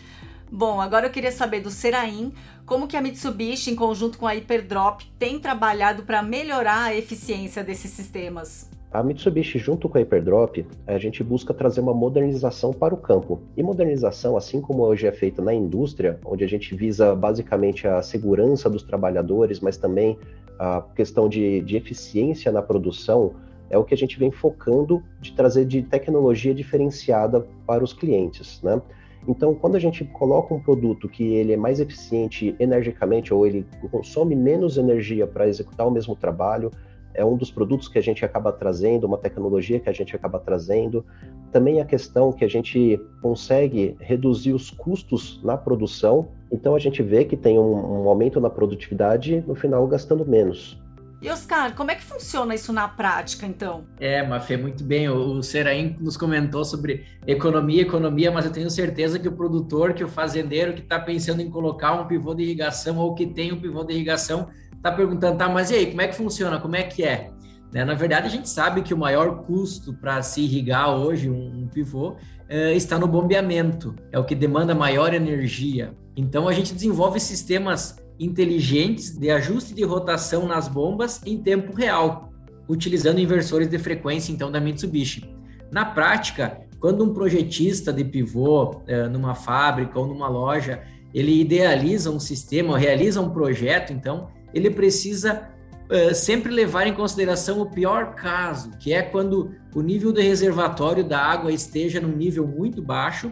Bom, 0.49 0.79
agora 0.79 1.07
eu 1.07 1.11
queria 1.11 1.33
saber 1.33 1.59
do 1.59 1.69
Seraim, 1.69 2.33
como 2.65 2.87
que 2.87 2.95
a 2.95 3.01
Mitsubishi, 3.01 3.71
em 3.71 3.75
conjunto 3.75 4.17
com 4.17 4.25
a 4.25 4.31
Hyperdrop, 4.31 5.01
tem 5.19 5.37
trabalhado 5.37 6.03
para 6.03 6.23
melhorar 6.23 6.83
a 6.85 6.95
eficiência 6.95 7.61
desses 7.61 7.91
sistemas. 7.91 8.69
A 8.95 9.03
Mitsubishi, 9.03 9.59
junto 9.59 9.89
com 9.89 9.97
a 9.97 10.01
Hyperdrop, 10.01 10.65
a 10.87 10.97
gente 10.97 11.21
busca 11.21 11.53
trazer 11.53 11.81
uma 11.81 11.93
modernização 11.93 12.71
para 12.71 12.93
o 12.93 12.97
campo. 12.97 13.41
E 13.57 13.61
modernização, 13.61 14.37
assim 14.37 14.61
como 14.61 14.83
hoje 14.83 15.05
é 15.05 15.11
feita 15.11 15.41
na 15.41 15.53
indústria, 15.53 16.17
onde 16.23 16.45
a 16.45 16.47
gente 16.47 16.73
visa 16.73 17.13
basicamente 17.13 17.85
a 17.89 18.01
segurança 18.01 18.69
dos 18.69 18.83
trabalhadores, 18.83 19.59
mas 19.59 19.75
também 19.75 20.17
a 20.57 20.81
questão 20.95 21.27
de, 21.27 21.59
de 21.59 21.75
eficiência 21.75 22.53
na 22.53 22.61
produção, 22.61 23.33
é 23.69 23.77
o 23.77 23.83
que 23.83 23.93
a 23.93 23.97
gente 23.97 24.17
vem 24.17 24.31
focando 24.31 25.03
de 25.19 25.33
trazer 25.33 25.65
de 25.65 25.81
tecnologia 25.81 26.55
diferenciada 26.55 27.45
para 27.67 27.83
os 27.83 27.91
clientes, 27.91 28.61
né? 28.63 28.81
Então, 29.27 29.53
quando 29.55 29.75
a 29.75 29.79
gente 29.79 30.05
coloca 30.05 30.53
um 30.53 30.61
produto 30.61 31.09
que 31.09 31.33
ele 31.33 31.51
é 31.51 31.57
mais 31.57 31.81
eficiente 31.81 32.55
energicamente 32.59 33.33
ou 33.33 33.45
ele 33.45 33.65
consome 33.91 34.35
menos 34.37 34.77
energia 34.77 35.27
para 35.27 35.49
executar 35.49 35.85
o 35.85 35.91
mesmo 35.91 36.15
trabalho, 36.15 36.71
é 37.15 37.25
um 37.25 37.35
dos 37.35 37.51
produtos 37.51 37.87
que 37.87 37.97
a 37.97 38.01
gente 38.01 38.23
acaba 38.23 38.51
trazendo, 38.51 39.05
uma 39.05 39.17
tecnologia 39.17 39.79
que 39.79 39.89
a 39.89 39.93
gente 39.93 40.15
acaba 40.15 40.39
trazendo. 40.39 41.05
Também 41.51 41.81
a 41.81 41.85
questão 41.85 42.31
que 42.31 42.43
a 42.43 42.47
gente 42.47 42.99
consegue 43.21 43.95
reduzir 43.99 44.53
os 44.53 44.69
custos 44.69 45.41
na 45.43 45.57
produção, 45.57 46.27
então 46.51 46.75
a 46.75 46.79
gente 46.79 47.01
vê 47.01 47.25
que 47.25 47.37
tem 47.37 47.57
um, 47.57 48.03
um 48.03 48.09
aumento 48.09 48.39
na 48.39 48.49
produtividade, 48.49 49.43
no 49.47 49.55
final 49.55 49.87
gastando 49.87 50.25
menos. 50.25 50.77
E 51.21 51.29
Oscar, 51.29 51.73
como 51.73 51.89
é 51.89 51.95
que 51.95 52.03
funciona 52.03 52.53
isso 52.53 52.71
na 52.71 52.87
prática, 52.87 53.47
então? 53.47 53.85
É, 53.99 54.21
Mafê, 54.21 54.57
muito 54.57 54.83
bem. 54.83 55.09
O 55.09 55.41
Seraim 55.41 55.95
nos 55.99 56.15
comentou 56.15 56.63
sobre 56.63 57.05
economia, 57.25 57.81
economia, 57.81 58.31
mas 58.31 58.45
eu 58.45 58.51
tenho 58.51 58.69
certeza 58.69 59.17
que 59.17 59.27
o 59.27 59.31
produtor, 59.31 59.93
que 59.93 60.03
o 60.03 60.07
fazendeiro 60.07 60.73
que 60.73 60.81
está 60.81 60.99
pensando 60.99 61.41
em 61.41 61.49
colocar 61.49 61.93
um 61.93 62.05
pivô 62.05 62.35
de 62.35 62.43
irrigação 62.43 62.97
ou 62.97 63.15
que 63.15 63.25
tem 63.25 63.51
um 63.51 63.59
pivô 63.59 63.83
de 63.83 63.93
irrigação, 63.93 64.49
está 64.85 64.91
perguntando, 64.91 65.37
tá, 65.37 65.49
mas 65.49 65.71
e 65.71 65.75
aí, 65.75 65.87
como 65.87 66.01
é 66.01 66.07
que 66.07 66.15
funciona? 66.15 66.59
Como 66.59 66.75
é 66.75 66.83
que 66.83 67.03
é? 67.03 67.31
Né? 67.73 67.83
Na 67.83 67.95
verdade, 67.95 68.27
a 68.27 68.29
gente 68.29 68.47
sabe 68.47 68.83
que 68.83 68.93
o 68.93 68.97
maior 68.97 69.43
custo 69.43 69.93
para 69.93 70.21
se 70.21 70.41
irrigar 70.41 70.95
hoje 70.95 71.27
um, 71.27 71.63
um 71.63 71.67
pivô 71.67 72.17
é, 72.47 72.73
está 72.73 72.99
no 72.99 73.07
bombeamento, 73.07 73.95
é 74.11 74.19
o 74.19 74.23
que 74.23 74.35
demanda 74.35 74.75
maior 74.75 75.11
energia. 75.13 75.95
Então, 76.15 76.47
a 76.47 76.53
gente 76.53 76.71
desenvolve 76.71 77.19
sistemas 77.19 77.97
inteligentes 78.19 79.17
de 79.17 79.31
ajuste 79.31 79.73
de 79.73 79.83
rotação 79.83 80.47
nas 80.47 80.67
bombas 80.67 81.19
em 81.25 81.39
tempo 81.39 81.75
real, 81.75 82.31
utilizando 82.69 83.19
inversores 83.19 83.67
de 83.67 83.79
frequência, 83.79 84.31
então, 84.31 84.51
da 84.51 84.61
Mitsubishi. 84.61 85.27
Na 85.71 85.83
prática, 85.83 86.61
quando 86.79 87.03
um 87.03 87.11
projetista 87.11 87.91
de 87.91 88.05
pivô 88.05 88.83
é, 88.85 89.07
numa 89.07 89.33
fábrica 89.33 89.99
ou 89.99 90.05
numa 90.05 90.27
loja, 90.27 90.83
ele 91.11 91.41
idealiza 91.41 92.11
um 92.11 92.19
sistema, 92.19 92.77
realiza 92.77 93.19
um 93.19 93.31
projeto, 93.31 93.91
então, 93.91 94.27
ele 94.55 94.69
precisa 94.71 95.49
uh, 95.91 96.15
sempre 96.15 96.51
levar 96.51 96.87
em 96.87 96.93
consideração 96.93 97.59
o 97.61 97.69
pior 97.69 98.15
caso, 98.15 98.71
que 98.79 98.93
é 98.93 99.01
quando 99.01 99.51
o 99.75 99.81
nível 99.81 100.13
do 100.13 100.21
reservatório 100.21 101.03
da 101.03 101.19
água 101.19 101.51
esteja 101.51 101.99
num 101.99 102.15
nível 102.15 102.47
muito 102.47 102.81
baixo 102.81 103.31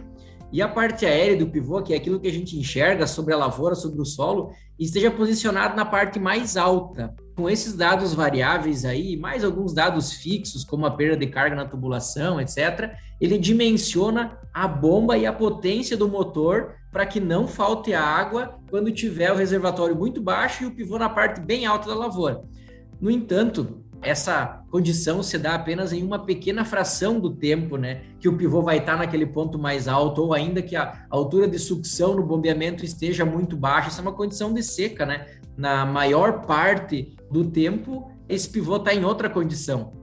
e 0.52 0.62
a 0.62 0.68
parte 0.68 1.04
aérea 1.06 1.36
do 1.36 1.48
pivô, 1.48 1.82
que 1.82 1.94
é 1.94 1.98
aquilo 1.98 2.20
que 2.20 2.28
a 2.28 2.32
gente 2.32 2.60
enxerga 2.60 3.08
sobre 3.08 3.34
a 3.34 3.38
lavoura, 3.38 3.74
sobre 3.74 4.00
o 4.00 4.06
solo, 4.06 4.52
esteja 4.78 5.10
posicionado 5.10 5.76
na 5.76 5.84
parte 5.84 6.20
mais 6.20 6.56
alta. 6.56 7.16
Com 7.36 7.50
esses 7.50 7.74
dados 7.74 8.14
variáveis 8.14 8.86
aí, 8.86 9.18
mais 9.18 9.44
alguns 9.44 9.74
dados 9.74 10.14
fixos, 10.14 10.64
como 10.64 10.86
a 10.86 10.92
perda 10.92 11.18
de 11.18 11.26
carga 11.26 11.56
na 11.56 11.66
tubulação, 11.66 12.40
etc., 12.40 12.92
ele 13.20 13.40
dimensiona 13.40 14.38
a 14.54 14.68
bomba 14.68 15.18
e 15.18 15.26
a 15.26 15.34
potência 15.34 15.98
do 15.98 16.08
motor 16.08 16.76
para 16.94 17.08
que 17.08 17.20
não 17.20 17.48
falte 17.48 17.92
água 17.92 18.60
quando 18.70 18.92
tiver 18.92 19.32
o 19.32 19.36
reservatório 19.36 19.96
muito 19.96 20.22
baixo 20.22 20.64
e 20.64 20.68
o 20.68 20.72
pivô 20.72 21.00
na 21.00 21.10
parte 21.10 21.42
bem 21.42 21.66
alta 21.66 21.90
da 21.90 21.96
lavoura. 21.96 22.44
No 23.02 23.10
entanto, 23.10 23.84
essa 24.00 24.62
condição 24.70 25.24
se 25.24 25.38
dá 25.38 25.56
apenas 25.56 25.92
em 25.92 26.04
uma 26.04 26.20
pequena 26.20 26.64
fração 26.64 27.20
do 27.20 27.32
tempo, 27.32 27.78
né? 27.78 28.04
Que 28.20 28.30
o 28.30 28.38
pivô 28.38 28.62
vai 28.62 28.78
estar 28.78 28.96
naquele 28.98 29.26
ponto 29.26 29.58
mais 29.58 29.88
alto, 29.88 30.22
ou 30.22 30.34
ainda 30.34 30.62
que 30.62 30.76
a 30.76 31.06
altura 31.10 31.48
de 31.48 31.58
sucção 31.58 32.14
no 32.14 32.24
bombeamento 32.24 32.86
esteja 32.86 33.26
muito 33.26 33.58
baixa. 33.58 33.90
Isso 33.90 34.00
é 34.00 34.02
uma 34.04 34.14
condição 34.14 34.54
de 34.54 34.62
seca, 34.62 35.06
né? 35.06 35.26
Na 35.58 35.86
maior 35.86 36.46
parte 36.46 37.16
do 37.32 37.46
tempo, 37.46 38.12
esse 38.30 38.50
pivô 38.50 38.76
está 38.76 38.94
em 38.94 39.04
outra 39.04 39.30
condição. 39.30 39.94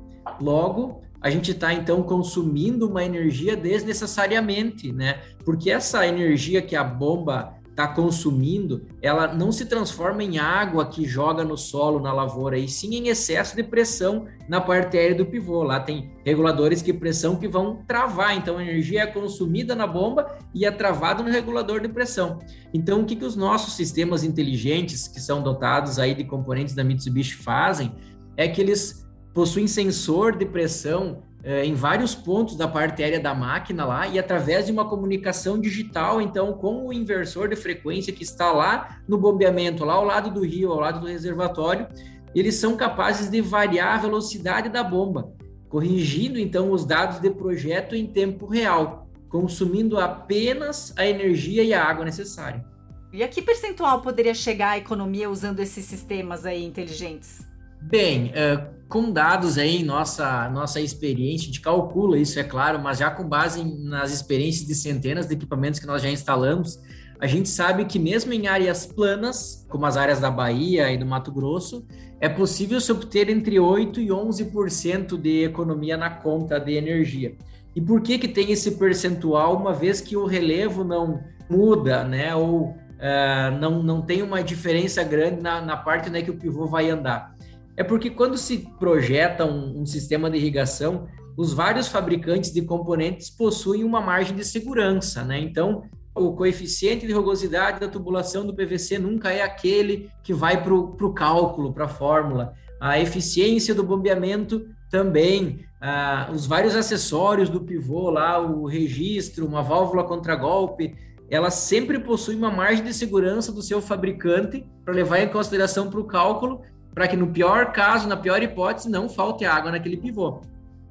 Logo, 0.40 1.02
a 1.20 1.30
gente 1.30 1.50
está 1.50 1.72
então 1.72 2.02
consumindo 2.02 2.88
uma 2.88 3.04
energia 3.04 3.56
desnecessariamente, 3.56 4.92
né? 4.92 5.20
Porque 5.44 5.70
essa 5.70 6.06
energia 6.06 6.62
que 6.62 6.74
a 6.74 6.82
bomba 6.82 7.60
está 7.80 7.88
consumindo, 7.88 8.86
ela 9.00 9.32
não 9.32 9.50
se 9.50 9.64
transforma 9.64 10.22
em 10.22 10.38
água 10.38 10.86
que 10.86 11.06
joga 11.06 11.42
no 11.44 11.56
solo, 11.56 12.00
na 12.00 12.12
lavoura, 12.12 12.58
e 12.58 12.68
sim 12.68 12.94
em 12.94 13.08
excesso 13.08 13.56
de 13.56 13.62
pressão 13.62 14.26
na 14.48 14.60
parte 14.60 14.98
aérea 14.98 15.16
do 15.16 15.24
pivô. 15.24 15.62
Lá 15.62 15.80
tem 15.80 16.10
reguladores 16.24 16.82
de 16.82 16.92
pressão 16.92 17.36
que 17.36 17.48
vão 17.48 17.82
travar, 17.86 18.36
então 18.36 18.58
a 18.58 18.62
energia 18.62 19.02
é 19.02 19.06
consumida 19.06 19.74
na 19.74 19.86
bomba 19.86 20.38
e 20.54 20.66
é 20.66 20.70
travada 20.70 21.22
no 21.22 21.30
regulador 21.30 21.80
de 21.80 21.88
pressão. 21.88 22.38
Então, 22.74 23.00
o 23.00 23.04
que, 23.06 23.16
que 23.16 23.24
os 23.24 23.36
nossos 23.36 23.74
sistemas 23.74 24.24
inteligentes, 24.24 25.08
que 25.08 25.20
são 25.20 25.42
dotados 25.42 25.98
aí 25.98 26.14
de 26.14 26.24
componentes 26.24 26.74
da 26.74 26.84
Mitsubishi, 26.84 27.36
fazem 27.36 27.94
é 28.36 28.46
que 28.48 28.60
eles 28.60 29.06
possuem 29.32 29.66
sensor 29.66 30.36
de 30.36 30.44
pressão 30.44 31.22
é, 31.42 31.64
em 31.64 31.74
vários 31.74 32.14
pontos 32.14 32.56
da 32.56 32.68
parte 32.68 33.02
aérea 33.02 33.20
da 33.20 33.34
máquina 33.34 33.84
lá 33.84 34.06
e 34.06 34.18
através 34.18 34.66
de 34.66 34.72
uma 34.72 34.88
comunicação 34.88 35.58
digital, 35.58 36.20
então, 36.20 36.52
com 36.52 36.86
o 36.86 36.92
inversor 36.92 37.48
de 37.48 37.56
frequência 37.56 38.12
que 38.12 38.22
está 38.22 38.52
lá 38.52 39.00
no 39.08 39.16
bombeamento, 39.16 39.84
lá 39.84 39.94
ao 39.94 40.04
lado 40.04 40.30
do 40.30 40.44
rio, 40.44 40.72
ao 40.72 40.80
lado 40.80 41.00
do 41.00 41.06
reservatório, 41.06 41.86
eles 42.34 42.56
são 42.56 42.76
capazes 42.76 43.30
de 43.30 43.40
variar 43.40 43.98
a 43.98 44.02
velocidade 44.02 44.68
da 44.68 44.84
bomba, 44.84 45.32
corrigindo 45.68 46.38
então 46.38 46.70
os 46.70 46.84
dados 46.84 47.18
de 47.20 47.30
projeto 47.30 47.96
em 47.96 48.06
tempo 48.06 48.46
real, 48.46 49.08
consumindo 49.28 49.98
apenas 49.98 50.92
a 50.96 51.06
energia 51.06 51.62
e 51.62 51.72
a 51.72 51.82
água 51.82 52.04
necessária. 52.04 52.64
E 53.12 53.24
a 53.24 53.28
que 53.28 53.42
percentual 53.42 54.02
poderia 54.02 54.34
chegar 54.34 54.70
a 54.70 54.78
economia 54.78 55.28
usando 55.28 55.58
esses 55.58 55.84
sistemas 55.84 56.46
aí 56.46 56.64
inteligentes? 56.64 57.49
Bem, 57.82 58.28
uh, 58.28 58.70
com 58.88 59.10
dados 59.10 59.56
aí, 59.56 59.82
nossa, 59.82 60.48
nossa 60.50 60.80
experiência, 60.80 61.44
a 61.44 61.46
gente 61.46 61.60
calcula 61.60 62.18
isso, 62.18 62.38
é 62.38 62.44
claro, 62.44 62.80
mas 62.80 62.98
já 62.98 63.10
com 63.10 63.26
base 63.26 63.64
nas 63.64 64.12
experiências 64.12 64.66
de 64.66 64.74
centenas 64.74 65.26
de 65.26 65.34
equipamentos 65.34 65.78
que 65.78 65.86
nós 65.86 66.02
já 66.02 66.10
instalamos, 66.10 66.78
a 67.20 67.26
gente 67.26 67.48
sabe 67.48 67.84
que 67.84 67.98
mesmo 67.98 68.32
em 68.32 68.48
áreas 68.48 68.86
planas, 68.86 69.66
como 69.68 69.86
as 69.86 69.96
áreas 69.96 70.20
da 70.20 70.30
Bahia 70.30 70.90
e 70.90 70.98
do 70.98 71.06
Mato 71.06 71.30
Grosso, 71.30 71.86
é 72.18 72.28
possível 72.28 72.80
se 72.80 72.90
obter 72.90 73.28
entre 73.28 73.56
8% 73.56 73.98
e 73.98 74.08
11% 74.08 75.16
de 75.16 75.44
economia 75.44 75.96
na 75.96 76.10
conta 76.10 76.58
de 76.58 76.72
energia. 76.72 77.36
E 77.76 77.80
por 77.80 78.02
que 78.02 78.18
que 78.18 78.26
tem 78.26 78.50
esse 78.50 78.72
percentual, 78.72 79.56
uma 79.56 79.72
vez 79.72 80.00
que 80.00 80.16
o 80.16 80.26
relevo 80.26 80.82
não 80.82 81.20
muda, 81.48 82.04
né, 82.04 82.34
ou 82.34 82.70
uh, 82.70 83.58
não, 83.60 83.82
não 83.82 84.02
tem 84.02 84.22
uma 84.22 84.42
diferença 84.42 85.04
grande 85.04 85.40
na, 85.40 85.60
na 85.60 85.76
parte 85.76 86.10
né, 86.10 86.22
que 86.22 86.30
o 86.30 86.36
pivô 86.36 86.66
vai 86.66 86.90
andar? 86.90 87.36
É 87.76 87.84
porque 87.84 88.10
quando 88.10 88.36
se 88.36 88.68
projeta 88.78 89.44
um, 89.44 89.80
um 89.80 89.86
sistema 89.86 90.30
de 90.30 90.36
irrigação, 90.36 91.06
os 91.36 91.52
vários 91.52 91.88
fabricantes 91.88 92.52
de 92.52 92.62
componentes 92.62 93.30
possuem 93.30 93.84
uma 93.84 94.00
margem 94.00 94.36
de 94.36 94.44
segurança, 94.44 95.24
né? 95.24 95.38
Então, 95.38 95.84
o 96.14 96.32
coeficiente 96.32 97.06
de 97.06 97.12
rugosidade 97.12 97.80
da 97.80 97.88
tubulação 97.88 98.44
do 98.46 98.54
PVC 98.54 98.98
nunca 98.98 99.30
é 99.32 99.42
aquele 99.42 100.10
que 100.22 100.34
vai 100.34 100.62
para 100.62 100.74
o 100.74 101.14
cálculo, 101.14 101.72
para 101.72 101.86
a 101.86 101.88
fórmula. 101.88 102.52
A 102.80 102.98
eficiência 102.98 103.74
do 103.74 103.84
bombeamento 103.84 104.66
também, 104.90 105.64
ah, 105.80 106.28
os 106.32 106.46
vários 106.46 106.74
acessórios 106.74 107.48
do 107.48 107.60
pivô 107.60 108.10
lá, 108.10 108.40
o 108.40 108.66
registro, 108.66 109.46
uma 109.46 109.62
válvula 109.62 110.04
contra 110.04 110.34
golpe, 110.34 110.94
ela 111.30 111.50
sempre 111.50 112.00
possui 112.00 112.34
uma 112.34 112.50
margem 112.50 112.84
de 112.84 112.92
segurança 112.92 113.52
do 113.52 113.62
seu 113.62 113.80
fabricante 113.80 114.66
para 114.84 114.92
levar 114.92 115.20
em 115.20 115.28
consideração 115.28 115.88
para 115.88 116.00
o 116.00 116.04
cálculo 116.04 116.62
para 116.94 117.08
que 117.08 117.16
no 117.16 117.28
pior 117.28 117.72
caso, 117.72 118.08
na 118.08 118.16
pior 118.16 118.42
hipótese, 118.42 118.90
não 118.90 119.08
falte 119.08 119.44
água 119.44 119.70
naquele 119.70 119.96
pivô. 119.96 120.40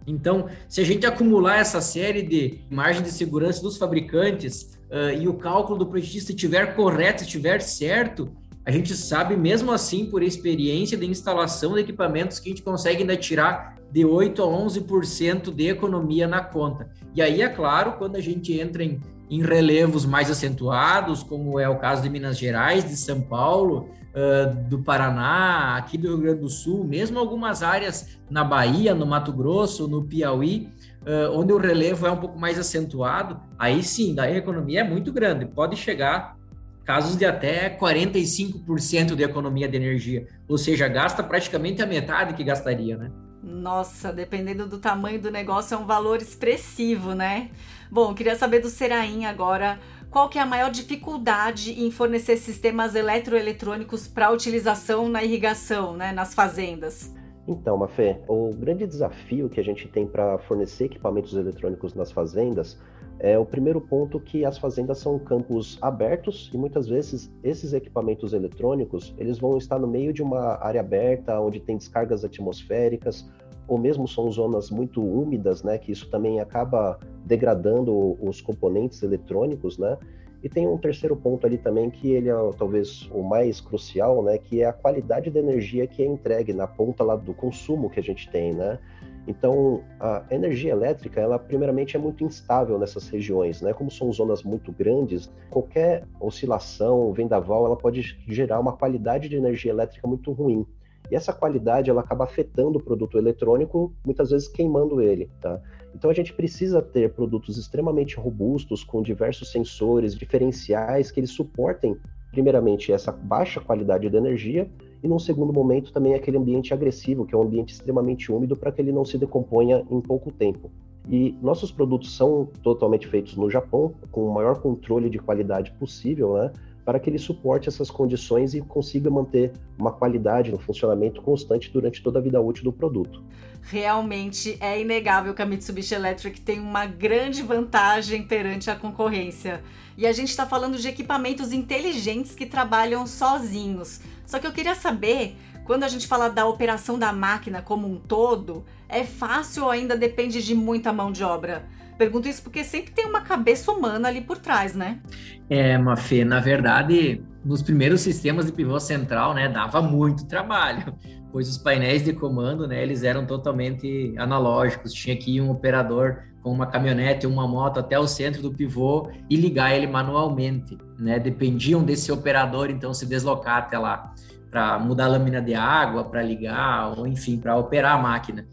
Então, 0.08 0.48
se 0.68 0.82
a 0.82 0.84
gente 0.84 1.06
acumular 1.06 1.58
essa 1.58 1.82
série 1.82 2.22
de 2.22 2.62
margem 2.70 3.03
de 3.03 3.12
segurança 3.12 3.62
dos 3.62 3.77
fabricantes 3.77 4.79
uh, 4.89 5.15
e 5.20 5.27
o 5.27 5.36
cálculo 5.36 5.77
do 5.77 5.86
projetista 5.86 6.32
estiver 6.32 6.75
correto, 6.75 7.24
estiver 7.24 7.62
certo, 7.62 8.32
a 8.65 8.72
gente 8.72 8.96
sabe 8.96 9.36
mesmo 9.36 9.72
assim, 9.72 10.06
por 10.06 10.24
experiência 10.24 10.98
de 10.98 11.06
instalação 11.06 11.74
de 11.74 11.82
equipamentos, 11.82 12.39
que 12.39 12.50
a 12.50 12.51
gente 12.51 12.63
consegue 12.63 13.01
ainda 13.01 13.15
tirar 13.15 13.75
de 13.91 14.06
8 14.06 14.41
a 14.44 14.46
11% 14.46 15.53
de 15.53 15.68
economia 15.68 16.27
na 16.27 16.44
conta. 16.44 16.89
E 17.15 17.22
aí, 17.22 17.41
é 17.41 17.50
claro, 17.50 17.94
quando 17.94 18.15
a 18.15 18.22
gente 18.22 18.53
entra 18.60 18.84
em, 18.84 19.00
em 19.29 19.41
relevos 19.41 20.06
mais 20.06 20.29
acentuados, 20.29 21.24
como 21.24 21.60
é 21.60 21.68
o 21.68 21.77
caso 21.77 22.03
de 22.03 22.10
Minas 22.10 22.38
Gerais, 22.38 22.88
de 22.88 22.96
São 22.96 23.22
Paulo, 23.22 23.89
uh, 24.13 24.70
do 24.70 24.80
Paraná, 24.80 25.75
aqui 25.78 25.98
do 25.98 26.10
Rio 26.10 26.18
Grande 26.18 26.42
do 26.42 26.50
Sul, 26.50 26.84
mesmo 26.84 27.20
algumas 27.20 27.63
áreas 27.63 28.20
na 28.30 28.44
Bahia, 28.44 28.94
no 28.94 29.06
Mato 29.06 29.32
Grosso, 29.32 29.88
no 29.88 30.04
Piauí, 30.04 30.70
uh, 31.01 31.38
onde 31.38 31.54
o 31.54 31.58
relevo 31.58 32.06
é 32.06 32.12
um 32.12 32.18
pouco 32.18 32.39
mais 32.39 32.58
acentuado, 32.60 33.39
aí 33.58 33.84
sim, 33.84 34.13
daí 34.13 34.36
a 34.36 34.38
economia 34.38 34.82
é 34.82 34.84
muito 34.84 35.12
grande, 35.12 35.46
pode 35.46 35.75
chegar 35.75 36.38
casos 36.86 37.16
de 37.16 37.25
até 37.25 37.70
45% 37.70 39.16
de 39.16 39.24
economia 39.24 39.68
de 39.68 39.78
energia, 39.78 40.28
ou 40.48 40.58
seja, 40.58 40.88
gasta 40.88 41.22
praticamente 41.22 41.82
a 41.82 41.86
metade 41.86 42.34
que 42.34 42.44
gastaria, 42.44 42.98
né? 42.98 43.12
Nossa, 43.42 44.12
dependendo 44.12 44.68
do 44.68 44.80
tamanho 44.80 45.22
do 45.22 45.32
negócio, 45.32 45.75
é 45.75 45.78
um 45.78 45.86
valor 45.86 46.22
expressivo, 46.22 47.13
né? 47.13 47.51
Bom, 47.89 48.13
queria 48.13 48.36
saber 48.36 48.60
do 48.60 48.70
Seraim 48.70 49.25
agora 49.25 49.80
qual 50.10 50.28
que 50.28 50.39
é 50.39 50.42
a 50.42 50.46
maior 50.46 50.72
dificuldade 50.72 51.84
em 51.84 51.91
fornecer 51.91 52.38
sistemas 52.38 52.95
eletroeletrônicos 52.95 54.08
para 54.08 54.32
utilização 54.32 55.08
na 55.08 55.24
irrigação, 55.24 55.95
né, 55.95 56.12
nas 56.12 56.34
fazendas? 56.34 57.13
Então, 57.48 57.78
Mafê, 57.78 58.17
o 58.28 58.52
grande 58.54 58.86
desafio 58.86 59.50
que 59.50 59.60
a 59.60 59.63
gente 59.63 59.88
tem 59.88 60.08
para 60.08 60.38
fornecer 60.39 60.86
equipamentos 60.86 61.34
eletrônicos 61.34 61.93
nas 61.93 62.12
fazendas 62.12 62.78
é 63.19 63.38
o 63.38 63.45
primeiro 63.45 63.82
ponto 63.82 64.19
que 64.19 64.45
as 64.45 64.58
fazendas 64.58 65.00
são 65.00 65.19
campos 65.19 65.78
abertos 65.82 66.50
e 66.54 66.58
muitas 66.58 66.88
vezes 66.88 67.32
esses 67.43 67.74
equipamentos 67.74 68.34
eletrônicos 68.34 69.13
eles 69.17 69.39
vão 69.39 69.58
estar 69.58 69.78
no 69.78 69.88
meio 69.88 70.13
de 70.13 70.24
uma 70.24 70.63
área 70.63 70.80
aberta 70.80 71.39
onde 71.39 71.60
tem 71.60 71.76
descargas 71.76 72.24
atmosféricas 72.24 73.30
ou 73.69 73.77
mesmo 73.77 74.08
são 74.08 74.29
zonas 74.32 74.71
muito 74.71 75.01
úmidas, 75.01 75.63
né, 75.63 75.77
que 75.77 75.91
isso 75.91 76.10
também 76.10 76.39
acaba 76.39 76.99
degradando 77.23 78.17
os 78.19 78.41
componentes 78.41 79.03
eletrônicos, 79.03 79.77
né? 79.77 79.95
E 80.41 80.49
tem 80.49 80.67
um 80.67 80.77
terceiro 80.77 81.15
ponto 81.15 81.45
ali 81.45 81.58
também 81.58 81.89
que 81.89 82.12
ele 82.12 82.29
é 82.29 82.34
talvez 82.58 83.10
o 83.12 83.21
mais 83.21 83.62
crucial, 83.62 84.23
né, 84.23 84.38
que 84.38 84.62
é 84.62 84.65
a 84.65 84.73
qualidade 84.73 85.29
da 85.29 85.39
energia 85.39 85.86
que 85.86 86.01
é 86.01 86.05
entregue 86.05 86.51
na 86.53 86.65
ponta 86.65 87.03
lá 87.03 87.15
do 87.15 87.34
consumo 87.34 87.89
que 87.89 87.99
a 87.99 88.03
gente 88.03 88.29
tem, 88.32 88.53
né? 88.53 88.79
Então, 89.27 89.84
a 89.99 90.23
energia 90.32 90.71
elétrica, 90.71 91.21
ela 91.21 91.38
primeiramente 91.38 91.95
é 91.95 91.99
muito 91.99 92.23
instável 92.23 92.79
nessas 92.79 93.08
regiões, 93.10 93.62
né? 93.62 93.73
Como 93.73 93.91
são 93.91 94.12
zonas 94.12 94.41
muito 94.41 94.71
grandes, 94.71 95.32
qualquer 95.51 96.08
oscilação, 96.19 97.13
vendaval, 97.13 97.65
ela 97.65 97.75
pode 97.75 98.17
gerar 98.27 98.60
uma 98.60 98.75
qualidade 98.75 99.29
de 99.29 99.36
energia 99.36 99.71
elétrica 99.71 100.08
muito 100.08 100.32
ruim. 100.32 100.65
E 101.12 101.15
essa 101.15 101.34
qualidade 101.34 101.89
ela 101.89 102.02
acaba 102.02 102.24
afetando 102.24 102.78
o 102.78 102.84
produto 102.84 103.17
eletrônico, 103.17 103.93
muitas 104.06 104.30
vezes 104.30 104.48
queimando 104.48 105.02
ele, 105.02 105.30
tá? 105.41 105.60
Então 105.93 106.10
a 106.10 106.13
gente 106.13 106.34
precisa 106.34 106.82
ter 106.82 107.13
produtos 107.13 107.58
extremamente 107.58 108.15
robustos 108.15 108.84
com 108.84 109.02
diversos 109.02 109.52
sensores 109.52 110.15
diferenciais 110.15 111.12
que 111.12 111.19
eles 111.19 111.32
suportem 111.32 111.98
primeiramente 112.32 112.91
essa 112.91 113.12
baixa 113.12 113.60
qualidade 113.60 114.08
de 114.08 114.15
energia 114.15 114.69
e 115.02 115.08
num 115.08 115.17
segundo 115.17 115.52
momento 115.52 115.91
também 115.91 116.13
aquele 116.13 116.38
ambiente 116.38 116.74
agressivo, 116.74 117.26
que 117.26 117.34
é 117.34 117.38
um 117.38 117.41
ambiente 117.41 117.74
extremamente 117.74 118.32
úmido 118.32 118.56
para 118.56 118.72
que 118.72 118.82
ele 118.82 118.91
não 118.91 119.04
se 119.04 119.17
decomponha 119.17 119.86
em 119.89 120.02
pouco 120.02 120.32
tempo. 120.32 120.69
E 121.10 121.36
nossos 121.41 121.72
produtos 121.72 122.15
são 122.15 122.48
totalmente 122.62 123.08
feitos 123.08 123.36
no 123.36 123.50
Japão, 123.50 123.95
com 124.12 124.28
o 124.28 124.34
maior 124.34 124.62
controle 124.62 125.10
de 125.10 125.17
qualidade 125.17 125.72
possível, 125.72 126.36
né? 126.36 126.52
Para 126.86 127.00
que 127.00 127.10
ele 127.10 127.20
suporte 127.20 127.70
essas 127.70 127.89
condições 127.89 128.54
e 128.54 128.62
consiga 128.62 129.10
manter 129.10 129.52
uma 129.78 129.92
qualidade 129.92 130.52
no 130.52 130.58
funcionamento 130.58 131.22
constante 131.22 131.72
durante 131.72 132.02
toda 132.02 132.20
a 132.20 132.22
vida 132.22 132.42
útil 132.42 132.63
do 132.63 132.74
produto. 132.74 133.24
Realmente 133.62 134.58
é 134.60 134.82
inegável 134.82 135.34
que 135.34 135.42
a 135.42 135.46
Mitsubishi 135.46 135.94
Electric 135.94 136.42
tem 136.42 136.60
uma 136.60 136.86
grande 136.86 137.44
vantagem 137.44 138.24
perante 138.24 138.72
a 138.72 138.76
concorrência. 138.76 139.62
E 139.98 140.08
a 140.08 140.12
gente 140.12 140.30
está 140.30 140.46
falando 140.46 140.78
de 140.78 140.88
equipamentos 140.88 141.52
inteligentes 141.52 142.34
que 142.34 142.46
trabalham 142.46 143.06
sozinhos. 143.06 144.00
Só 144.26 144.39
que 144.39 144.48
eu 144.48 144.54
queria 144.54 144.76
saber, 144.76 145.36
quando 145.65 145.84
a 145.84 145.88
gente 145.88 146.08
fala 146.08 146.30
da 146.30 146.48
operação 146.48 146.98
da 146.98 147.12
máquina 147.12 147.62
como 147.62 147.88
um 147.88 147.98
todo, 147.98 148.63
é 148.88 149.04
fácil 149.04 149.65
ou 149.65 149.70
ainda 149.70 149.96
depende 149.98 150.42
de 150.42 150.56
muita 150.56 150.94
mão 150.94 151.12
de 151.12 151.24
obra? 151.24 151.68
Pergunto 151.99 152.29
isso 152.29 152.41
porque 152.41 152.63
sempre 152.63 152.93
tem 152.93 153.05
uma 153.05 153.19
cabeça 153.19 153.69
humana 153.73 154.07
ali 154.07 154.21
por 154.21 154.38
trás, 154.38 154.73
né? 154.73 155.01
É, 155.49 155.77
Mafê, 155.77 156.23
na 156.23 156.39
verdade, 156.39 157.21
nos 157.43 157.62
primeiros 157.62 157.99
sistemas 157.99 158.45
de 158.45 158.53
pivô 158.53 158.79
central, 158.79 159.33
né, 159.33 159.49
dava 159.49 159.81
muito 159.81 160.25
trabalho, 160.25 160.95
pois 161.29 161.49
os 161.49 161.57
painéis 161.57 162.05
de 162.05 162.13
comando, 162.13 162.65
né, 162.65 162.81
eles 162.81 163.03
eram 163.03 163.25
totalmente 163.25 164.13
analógicos, 164.17 164.93
tinha 164.93 165.17
que 165.17 165.35
ir 165.35 165.41
um 165.41 165.51
operador 165.51 166.19
com 166.41 166.53
uma 166.53 166.67
caminhonete 166.67 167.27
ou 167.27 167.33
uma 167.33 167.45
moto 167.45 167.81
até 167.81 167.99
o 167.99 168.07
centro 168.07 168.41
do 168.41 168.53
pivô 168.53 169.12
e 169.29 169.35
ligar 169.35 169.75
ele 169.75 169.85
manualmente, 169.85 170.77
né, 170.97 171.19
dependiam 171.19 171.83
desse 171.83 172.13
operador, 172.13 172.69
então, 172.69 172.93
se 172.93 173.05
deslocar 173.05 173.57
até 173.57 173.77
lá 173.77 174.13
para 174.49 174.79
mudar 174.79 175.03
a 175.03 175.09
lâmina 175.09 175.41
de 175.41 175.53
água, 175.53 176.05
para 176.05 176.23
ligar, 176.23 176.97
ou 176.97 177.05
enfim, 177.05 177.38
para 177.38 177.57
operar 177.57 177.99
a 177.99 178.01
máquina. 178.01 178.47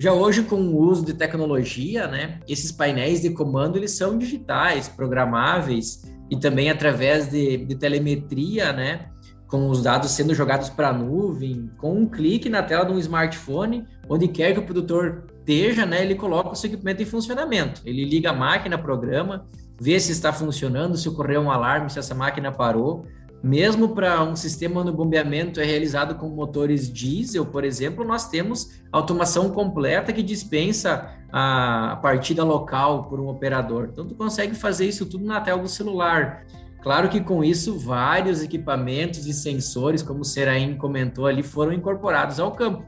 Já 0.00 0.12
hoje, 0.12 0.44
com 0.44 0.60
o 0.60 0.78
uso 0.78 1.04
de 1.04 1.12
tecnologia, 1.12 2.06
né, 2.06 2.38
esses 2.46 2.70
painéis 2.70 3.22
de 3.22 3.30
comando 3.30 3.76
eles 3.76 3.96
são 3.96 4.16
digitais, 4.16 4.88
programáveis 4.88 6.04
e 6.30 6.36
também 6.38 6.70
através 6.70 7.28
de, 7.28 7.56
de 7.64 7.74
telemetria, 7.74 8.72
né, 8.72 9.08
com 9.48 9.68
os 9.68 9.82
dados 9.82 10.12
sendo 10.12 10.34
jogados 10.34 10.70
para 10.70 10.90
a 10.90 10.92
nuvem, 10.92 11.68
com 11.78 11.94
um 11.98 12.06
clique 12.06 12.48
na 12.48 12.62
tela 12.62 12.84
de 12.84 12.92
um 12.92 12.98
smartphone, 12.98 13.84
onde 14.08 14.28
quer 14.28 14.52
que 14.52 14.60
o 14.60 14.64
produtor 14.64 15.24
esteja, 15.38 15.84
né, 15.84 16.02
ele 16.02 16.14
coloca 16.14 16.50
o 16.50 16.54
seu 16.54 16.68
equipamento 16.70 17.02
em 17.02 17.06
funcionamento. 17.06 17.80
Ele 17.84 18.04
liga 18.04 18.30
a 18.30 18.34
máquina, 18.34 18.78
programa, 18.78 19.48
vê 19.80 19.98
se 19.98 20.12
está 20.12 20.32
funcionando, 20.32 20.96
se 20.96 21.08
ocorreu 21.08 21.40
um 21.40 21.50
alarme, 21.50 21.90
se 21.90 21.98
essa 21.98 22.14
máquina 22.14 22.52
parou. 22.52 23.04
Mesmo 23.42 23.90
para 23.90 24.22
um 24.24 24.34
sistema 24.34 24.82
no 24.82 24.92
bombeamento 24.92 25.60
é 25.60 25.64
realizado 25.64 26.16
com 26.16 26.28
motores 26.28 26.92
diesel, 26.92 27.46
por 27.46 27.64
exemplo, 27.64 28.04
nós 28.04 28.28
temos 28.28 28.80
automação 28.90 29.50
completa 29.50 30.12
que 30.12 30.22
dispensa 30.22 31.14
a 31.32 31.98
partida 32.02 32.42
local 32.42 33.04
por 33.08 33.20
um 33.20 33.28
operador. 33.28 33.90
Então, 33.92 34.06
tu 34.06 34.14
consegue 34.16 34.56
fazer 34.56 34.86
isso 34.86 35.06
tudo 35.06 35.24
na 35.24 35.40
tela 35.40 35.62
do 35.62 35.68
celular. 35.68 36.44
Claro 36.82 37.08
que 37.08 37.20
com 37.20 37.44
isso, 37.44 37.78
vários 37.78 38.42
equipamentos 38.42 39.26
e 39.26 39.32
sensores, 39.32 40.02
como 40.02 40.20
o 40.20 40.24
Seraim 40.24 40.76
comentou 40.76 41.26
ali, 41.26 41.42
foram 41.42 41.72
incorporados 41.72 42.40
ao 42.40 42.52
campo, 42.52 42.84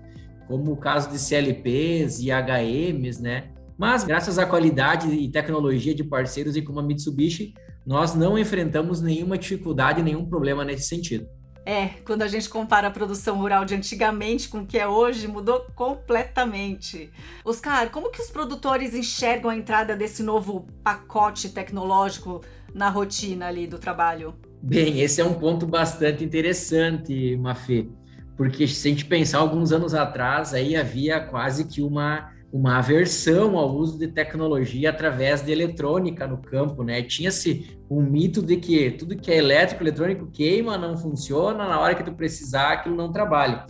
como 0.49 0.73
o 0.73 0.77
caso 0.77 1.11
de 1.11 1.19
CLPs 1.19 2.21
e 2.21 2.31
HMs, 2.31 3.23
né? 3.23 3.51
Mas, 3.79 4.05
graças 4.05 4.39
à 4.39 4.45
qualidade 4.45 5.09
e 5.09 5.29
tecnologia 5.29 5.95
de 5.95 6.05
parceiros 6.05 6.57
e 6.57 6.63
como 6.63 6.81
a 6.81 6.83
Mitsubishi, 6.83 7.55
nós 7.91 8.15
não 8.15 8.39
enfrentamos 8.39 9.01
nenhuma 9.01 9.37
dificuldade, 9.37 10.01
nenhum 10.01 10.25
problema 10.25 10.65
nesse 10.65 10.87
sentido. 10.87 11.27
É, 11.67 11.89
quando 12.05 12.23
a 12.23 12.29
gente 12.29 12.49
compara 12.49 12.87
a 12.87 12.91
produção 12.91 13.37
rural 13.37 13.65
de 13.65 13.75
antigamente 13.75 14.49
com 14.49 14.59
o 14.59 14.67
que 14.67 14.79
é 14.79 14.87
hoje, 14.87 15.27
mudou 15.27 15.67
completamente. 15.75 17.11
Oscar, 17.45 17.91
como 17.91 18.13
que 18.13 18.23
os 18.23 18.31
produtores 18.31 18.95
enxergam 18.95 19.51
a 19.51 19.57
entrada 19.57 19.97
desse 19.97 20.23
novo 20.23 20.69
pacote 20.85 21.49
tecnológico 21.49 22.41
na 22.73 22.89
rotina 22.89 23.49
ali 23.49 23.67
do 23.67 23.77
trabalho? 23.77 24.37
Bem, 24.63 25.01
esse 25.01 25.21
é 25.21 25.25
um 25.25 25.35
ponto 25.35 25.67
bastante 25.67 26.23
interessante, 26.23 27.37
Mafê, 27.39 27.89
porque 28.37 28.69
se 28.69 28.87
a 28.87 28.91
gente 28.93 29.05
pensar 29.05 29.39
alguns 29.39 29.73
anos 29.73 29.95
atrás, 29.95 30.55
aí 30.55 30.77
havia 30.77 31.19
quase 31.21 31.65
que 31.67 31.83
uma 31.83 32.31
uma 32.53 32.79
aversão 32.79 33.57
ao 33.57 33.75
uso 33.75 33.99
de 33.99 34.09
tecnologia 34.09 34.91
através 34.91 35.43
de 35.43 35.53
eletrônica 35.53 36.27
no 36.27 36.39
campo, 36.39 36.83
né? 36.83 37.01
Tinha-se 37.03 37.79
um 37.89 38.03
mito 38.03 38.43
de 38.43 38.57
que 38.57 38.91
tudo 38.91 39.17
que 39.17 39.31
é 39.31 39.37
elétrico, 39.37 39.83
eletrônico 39.83 40.27
queima, 40.27 40.77
não 40.77 40.97
funciona, 40.97 41.69
na 41.69 41.79
hora 41.79 41.95
que 41.95 42.03
tu 42.03 42.13
precisar, 42.13 42.73
aquilo 42.73 42.97
não 42.97 43.13
trabalha. 43.13 43.67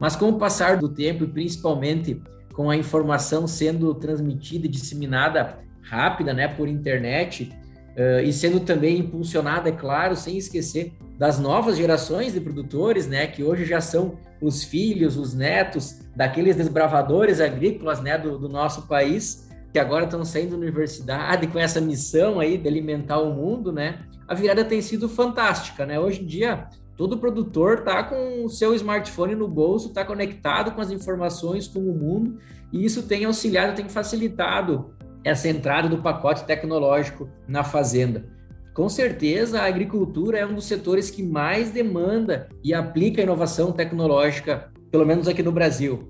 Mas 0.00 0.16
com 0.16 0.30
o 0.30 0.38
passar 0.38 0.78
do 0.78 0.88
tempo 0.88 1.24
e 1.24 1.28
principalmente 1.28 2.20
com 2.54 2.70
a 2.70 2.76
informação 2.76 3.46
sendo 3.46 3.94
transmitida 3.94 4.66
e 4.66 4.68
disseminada 4.68 5.58
rápida, 5.82 6.32
né, 6.32 6.48
por 6.48 6.68
internet, 6.68 7.52
uh, 7.96 8.20
e 8.24 8.32
sendo 8.32 8.60
também 8.60 8.98
impulsionada, 8.98 9.68
é 9.68 9.72
claro, 9.72 10.16
sem 10.16 10.36
esquecer 10.36 10.92
das 11.18 11.38
novas 11.38 11.76
gerações 11.76 12.32
de 12.32 12.40
produtores, 12.40 13.06
né, 13.06 13.26
que 13.26 13.44
hoje 13.44 13.64
já 13.64 13.80
são 13.80 14.18
os 14.40 14.64
filhos, 14.64 15.16
os 15.16 15.34
netos 15.34 16.00
daqueles 16.16 16.56
desbravadores 16.56 17.40
agrícolas, 17.40 18.00
né, 18.00 18.18
do, 18.18 18.38
do 18.38 18.48
nosso 18.48 18.88
país, 18.88 19.48
que 19.72 19.78
agora 19.78 20.04
estão 20.04 20.24
saindo 20.24 20.50
da 20.50 20.56
universidade 20.56 21.46
com 21.46 21.58
essa 21.58 21.80
missão 21.80 22.38
aí 22.38 22.58
de 22.58 22.68
alimentar 22.68 23.18
o 23.20 23.32
mundo, 23.32 23.72
né? 23.72 24.00
A 24.28 24.34
virada 24.34 24.64
tem 24.64 24.82
sido 24.82 25.08
fantástica, 25.08 25.86
né? 25.86 25.98
Hoje 25.98 26.22
em 26.22 26.26
dia, 26.26 26.68
todo 26.96 27.18
produtor 27.18 27.80
tá 27.80 28.02
com 28.02 28.44
o 28.44 28.50
seu 28.50 28.74
smartphone 28.74 29.34
no 29.34 29.48
bolso, 29.48 29.88
está 29.88 30.04
conectado 30.04 30.72
com 30.72 30.80
as 30.80 30.90
informações 30.90 31.66
com 31.66 31.80
o 31.80 31.94
mundo, 31.94 32.38
e 32.70 32.84
isso 32.84 33.04
tem 33.04 33.24
auxiliado, 33.24 33.74
tem 33.74 33.88
facilitado 33.88 34.94
essa 35.24 35.48
entrada 35.48 35.88
do 35.88 35.98
pacote 35.98 36.44
tecnológico 36.44 37.30
na 37.48 37.64
fazenda. 37.64 38.26
Com 38.74 38.88
certeza, 38.88 39.60
a 39.60 39.66
agricultura 39.66 40.38
é 40.38 40.46
um 40.46 40.54
dos 40.54 40.64
setores 40.64 41.10
que 41.10 41.22
mais 41.22 41.70
demanda 41.70 42.48
e 42.64 42.72
aplica 42.72 43.20
inovação 43.20 43.70
tecnológica, 43.70 44.72
pelo 44.90 45.04
menos 45.04 45.28
aqui 45.28 45.42
no 45.42 45.52
Brasil. 45.52 46.08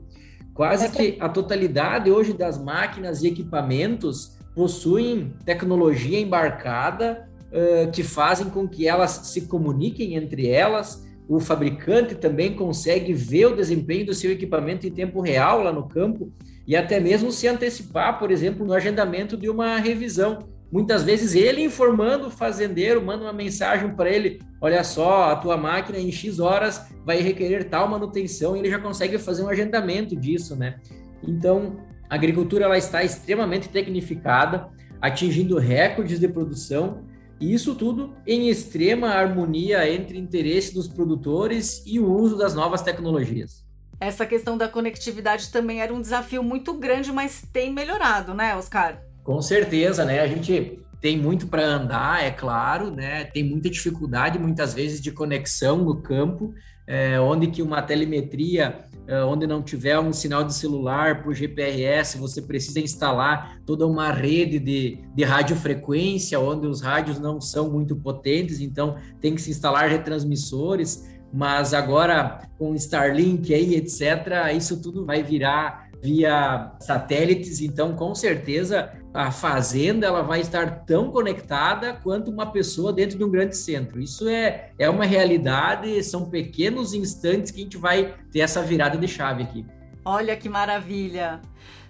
Quase 0.54 0.88
que 0.90 1.16
a 1.18 1.28
totalidade 1.28 2.10
hoje 2.10 2.32
das 2.32 2.62
máquinas 2.62 3.22
e 3.22 3.26
equipamentos 3.26 4.38
possuem 4.54 5.32
tecnologia 5.44 6.20
embarcada 6.20 7.28
uh, 7.48 7.90
que 7.90 8.04
fazem 8.04 8.48
com 8.48 8.68
que 8.68 8.86
elas 8.86 9.10
se 9.10 9.42
comuniquem 9.48 10.14
entre 10.14 10.48
elas. 10.48 11.04
O 11.28 11.40
fabricante 11.40 12.14
também 12.14 12.54
consegue 12.54 13.12
ver 13.12 13.46
o 13.46 13.56
desempenho 13.56 14.06
do 14.06 14.14
seu 14.14 14.30
equipamento 14.30 14.86
em 14.86 14.90
tempo 14.90 15.20
real 15.20 15.62
lá 15.62 15.72
no 15.72 15.88
campo 15.88 16.30
e 16.66 16.76
até 16.76 17.00
mesmo 17.00 17.32
se 17.32 17.48
antecipar, 17.48 18.20
por 18.20 18.30
exemplo, 18.30 18.64
no 18.64 18.72
agendamento 18.72 19.36
de 19.36 19.48
uma 19.48 19.78
revisão. 19.78 20.51
Muitas 20.72 21.02
vezes 21.02 21.34
ele 21.34 21.62
informando 21.62 22.28
o 22.28 22.30
fazendeiro, 22.30 23.04
manda 23.04 23.24
uma 23.24 23.32
mensagem 23.32 23.94
para 23.94 24.08
ele: 24.08 24.40
olha 24.58 24.82
só, 24.82 25.24
a 25.24 25.36
tua 25.36 25.58
máquina 25.58 25.98
em 25.98 26.10
X 26.10 26.40
horas 26.40 26.86
vai 27.04 27.20
requerer 27.20 27.68
tal 27.68 27.86
manutenção, 27.86 28.56
e 28.56 28.60
ele 28.60 28.70
já 28.70 28.78
consegue 28.78 29.18
fazer 29.18 29.42
um 29.42 29.48
agendamento 29.48 30.16
disso, 30.16 30.56
né? 30.56 30.80
Então, 31.22 31.76
a 32.08 32.14
agricultura 32.14 32.64
ela 32.64 32.78
está 32.78 33.04
extremamente 33.04 33.68
tecnificada, 33.68 34.70
atingindo 34.98 35.58
recordes 35.58 36.18
de 36.18 36.26
produção, 36.26 37.04
e 37.38 37.52
isso 37.52 37.74
tudo 37.74 38.14
em 38.26 38.48
extrema 38.48 39.08
harmonia 39.08 39.86
entre 39.90 40.18
interesse 40.18 40.72
dos 40.72 40.88
produtores 40.88 41.82
e 41.84 42.00
o 42.00 42.10
uso 42.10 42.38
das 42.38 42.54
novas 42.54 42.80
tecnologias. 42.80 43.62
Essa 44.00 44.24
questão 44.24 44.56
da 44.56 44.68
conectividade 44.68 45.50
também 45.50 45.82
era 45.82 45.92
um 45.92 46.00
desafio 46.00 46.42
muito 46.42 46.72
grande, 46.74 47.12
mas 47.12 47.44
tem 47.52 47.72
melhorado, 47.72 48.32
né, 48.32 48.56
Oscar? 48.56 49.11
Com 49.24 49.40
certeza, 49.40 50.04
né? 50.04 50.20
A 50.20 50.26
gente 50.26 50.82
tem 51.00 51.18
muito 51.18 51.48
para 51.48 51.64
andar, 51.64 52.24
é 52.24 52.30
claro, 52.30 52.90
né? 52.90 53.24
Tem 53.24 53.42
muita 53.42 53.68
dificuldade, 53.68 54.38
muitas 54.38 54.72
vezes, 54.74 55.00
de 55.00 55.10
conexão 55.10 55.78
no 55.78 56.00
campo, 56.00 56.54
é, 56.86 57.20
onde 57.20 57.48
que 57.48 57.62
uma 57.62 57.82
telemetria, 57.82 58.84
é, 59.06 59.22
onde 59.24 59.46
não 59.46 59.62
tiver 59.62 59.98
um 59.98 60.12
sinal 60.12 60.44
de 60.44 60.54
celular 60.54 61.22
por 61.22 61.34
GPRS, 61.34 62.18
você 62.18 62.42
precisa 62.42 62.80
instalar 62.80 63.60
toda 63.64 63.86
uma 63.86 64.12
rede 64.12 64.58
de, 64.58 64.98
de 65.14 65.24
radiofrequência, 65.24 66.38
onde 66.38 66.66
os 66.66 66.80
rádios 66.80 67.18
não 67.18 67.40
são 67.40 67.70
muito 67.70 67.96
potentes, 67.96 68.60
então 68.60 68.96
tem 69.20 69.34
que 69.34 69.42
se 69.42 69.50
instalar 69.50 69.88
retransmissores, 69.88 71.08
mas 71.32 71.72
agora 71.72 72.42
com 72.58 72.74
Starlink 72.74 73.54
aí, 73.54 73.74
etc., 73.74 74.54
isso 74.56 74.80
tudo 74.82 75.06
vai 75.06 75.22
virar 75.22 75.91
via 76.02 76.72
satélites, 76.80 77.60
então 77.60 77.94
com 77.94 78.14
certeza 78.14 78.92
a 79.14 79.30
fazenda 79.30 80.06
ela 80.06 80.22
vai 80.22 80.40
estar 80.40 80.84
tão 80.84 81.10
conectada 81.10 81.92
quanto 81.92 82.30
uma 82.30 82.50
pessoa 82.50 82.92
dentro 82.92 83.16
de 83.16 83.24
um 83.24 83.30
grande 83.30 83.56
centro. 83.56 84.00
Isso 84.00 84.28
é, 84.28 84.70
é 84.78 84.90
uma 84.90 85.04
realidade, 85.04 86.02
são 86.02 86.28
pequenos 86.28 86.92
instantes 86.92 87.52
que 87.52 87.60
a 87.60 87.64
gente 87.64 87.76
vai 87.76 88.14
ter 88.32 88.40
essa 88.40 88.62
virada 88.62 88.98
de 88.98 89.06
chave 89.06 89.42
aqui. 89.42 89.64
Olha 90.04 90.36
que 90.36 90.48
maravilha! 90.48 91.40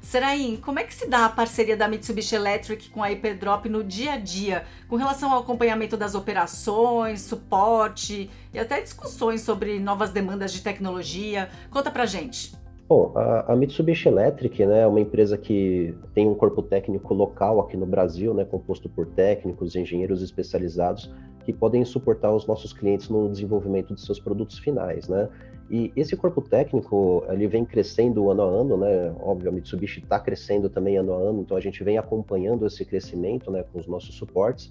Seraim, 0.03 0.57
como 0.57 0.81
é 0.81 0.85
que 0.85 0.93
se 0.93 1.07
dá 1.07 1.25
a 1.25 1.29
parceria 1.29 1.77
da 1.77 1.87
Mitsubishi 1.87 2.35
Electric 2.35 2.91
com 2.91 3.03
a 3.03 3.07
Hyperdrop 3.07 3.67
no 3.67 3.85
dia 3.85 4.15
a 4.15 4.19
dia, 4.19 4.67
com 4.89 4.97
relação 4.97 5.33
ao 5.33 5.41
acompanhamento 5.41 5.97
das 5.97 6.15
operações, 6.17 7.23
suporte 7.23 8.29
e 8.53 8.59
até 8.59 8.81
discussões 8.81 9.43
sobre 9.43 9.79
novas 9.79 10.11
demandas 10.11 10.53
de 10.53 10.61
tecnologia? 10.61 11.49
Conta 11.71 11.91
pra 11.91 12.05
gente. 12.05 12.53
Bom, 12.93 13.11
a, 13.15 13.55
a, 13.55 13.57
Mitsubishi 13.57 14.07
Electric 14.07 14.67
né, 14.67 14.83
é 14.83 14.87
uma 14.87 15.01
empresa 15.01 15.39
que 15.39 15.95
tem 16.13 16.29
um 16.29 16.35
corpo 16.35 16.63
técnico 16.63 17.15
local 17.15 17.59
aqui 17.59 17.75
no 17.75 17.87
Brasil, 17.87 18.35
né, 18.35 18.45
composto 18.45 18.87
por 18.87 19.07
técnicos, 19.07 19.75
engenheiros 19.75 20.21
especializados 20.21 21.11
que 21.43 21.55
podem 21.55 21.87
suportar 21.87 22.35
os 22.35 22.47
nossos 22.47 22.71
clientes 22.71 23.09
no 23.09 23.31
desenvolvimento 23.31 23.95
de 23.95 24.01
seus 24.03 24.21
produtos 24.21 24.59
finais, 24.59 25.09
né? 25.09 25.31
E 25.71 25.91
esse 25.97 26.15
corpo 26.15 26.43
técnico, 26.43 27.25
ele 27.31 27.49
vem 27.49 27.65
crescendo 27.65 28.31
ano 28.31 28.43
a 28.43 28.47
ano, 28.47 28.77
né? 28.77 29.15
Óbvio, 29.21 29.49
a 29.49 29.53
Mitsubishi 29.53 30.01
está 30.01 30.21
crescendo 30.21 30.69
também 30.69 30.99
ano 30.99 31.15
a 31.15 31.17
ano, 31.17 31.41
então 31.41 31.57
a 31.57 31.61
gente 31.61 31.83
vem 31.83 31.97
acompanhando 31.97 32.67
esse 32.67 32.85
crescimento, 32.85 33.51
né, 33.51 33.65
com 33.73 33.79
os 33.79 33.87
nossos 33.87 34.15
suportes. 34.17 34.71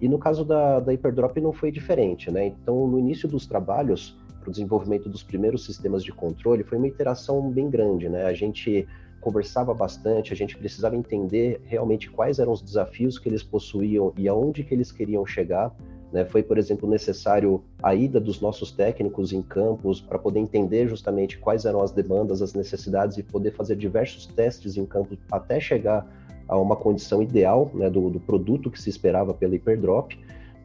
E 0.00 0.08
no 0.08 0.18
caso 0.18 0.42
da, 0.42 0.80
da 0.80 0.90
Hyperdrop 0.90 1.36
não 1.36 1.52
foi 1.52 1.70
diferente, 1.70 2.30
né? 2.30 2.46
Então, 2.46 2.86
no 2.86 2.98
início 2.98 3.28
dos 3.28 3.46
trabalhos, 3.46 4.18
para 4.40 4.48
o 4.48 4.50
desenvolvimento 4.50 5.08
dos 5.08 5.22
primeiros 5.22 5.64
sistemas 5.64 6.02
de 6.02 6.12
controle 6.12 6.64
foi 6.64 6.78
uma 6.78 6.88
interação 6.88 7.50
bem 7.50 7.68
grande, 7.68 8.08
né? 8.08 8.24
A 8.24 8.32
gente 8.32 8.86
conversava 9.20 9.74
bastante, 9.74 10.32
a 10.32 10.36
gente 10.36 10.56
precisava 10.56 10.96
entender 10.96 11.60
realmente 11.64 12.10
quais 12.10 12.38
eram 12.38 12.52
os 12.52 12.62
desafios 12.62 13.18
que 13.18 13.28
eles 13.28 13.42
possuíam 13.42 14.12
e 14.16 14.28
aonde 14.28 14.62
que 14.62 14.72
eles 14.74 14.92
queriam 14.92 15.26
chegar. 15.26 15.74
Né? 16.12 16.24
Foi, 16.24 16.42
por 16.42 16.56
exemplo, 16.56 16.88
necessário 16.88 17.62
a 17.82 17.94
ida 17.94 18.18
dos 18.18 18.40
nossos 18.40 18.72
técnicos 18.72 19.32
em 19.32 19.42
campos 19.42 20.00
para 20.00 20.18
poder 20.18 20.40
entender 20.40 20.88
justamente 20.88 21.36
quais 21.38 21.64
eram 21.64 21.82
as 21.82 21.90
demandas, 21.90 22.40
as 22.40 22.54
necessidades 22.54 23.18
e 23.18 23.22
poder 23.22 23.52
fazer 23.52 23.76
diversos 23.76 24.26
testes 24.26 24.76
em 24.76 24.86
campo 24.86 25.18
até 25.30 25.60
chegar 25.60 26.06
a 26.48 26.56
uma 26.56 26.76
condição 26.76 27.22
ideal 27.22 27.70
né, 27.74 27.90
do, 27.90 28.08
do 28.08 28.18
produto 28.18 28.70
que 28.70 28.80
se 28.80 28.88
esperava 28.88 29.34
pela 29.34 29.54
Hyperdrop. 29.54 30.12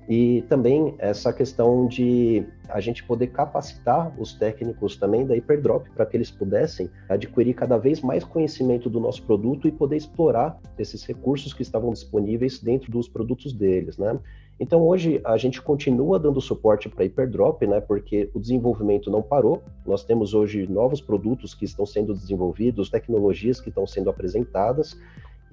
E 0.08 0.44
também 0.50 0.96
essa 0.98 1.32
questão 1.32 1.88
de 1.88 2.46
a 2.68 2.82
gente 2.82 3.04
poder 3.04 3.28
capacitar 3.28 4.14
os 4.20 4.34
técnicos 4.34 4.98
também 4.98 5.26
da 5.26 5.34
Hyperdrop 5.34 5.88
para 5.96 6.06
que 6.06 6.18
eles 6.18 6.30
pudessem 6.30 6.90
adquirir 7.08 7.54
cada 7.54 7.78
vez 7.78 8.02
mais 8.02 8.24
conhecimento 8.24 8.90
do 8.90 9.00
nosso 9.00 9.24
produto 9.24 9.68
e 9.68 9.72
poder 9.72 9.96
explorar 9.96 10.60
esses 10.78 11.04
recursos 11.06 11.54
que 11.54 11.62
estavam 11.62 11.92
disponíveis 11.92 12.60
dentro 12.60 12.92
dos 12.92 13.08
produtos 13.08 13.54
deles, 13.54 13.98
né? 13.98 14.20
Então 14.60 14.82
hoje 14.82 15.20
a 15.26 15.36
gente 15.36 15.62
continua 15.62 16.20
dando 16.20 16.40
suporte 16.40 16.88
para 16.88 17.04
Hyperdrop, 17.04 17.64
né? 17.64 17.82
Porque 17.82 18.30
o 18.34 18.40
desenvolvimento 18.40 19.10
não 19.10 19.22
parou. 19.22 19.64
Nós 19.86 20.04
temos 20.04 20.34
hoje 20.34 20.68
novos 20.68 21.02
produtos 21.02 21.56
que 21.56 21.66
estão 21.66 21.86
sendo 21.86 22.14
desenvolvidos, 22.14 22.90
tecnologias 22.90 23.60
que 23.60 23.70
estão 23.70 23.88
sendo 23.88 24.10
apresentadas 24.10 24.98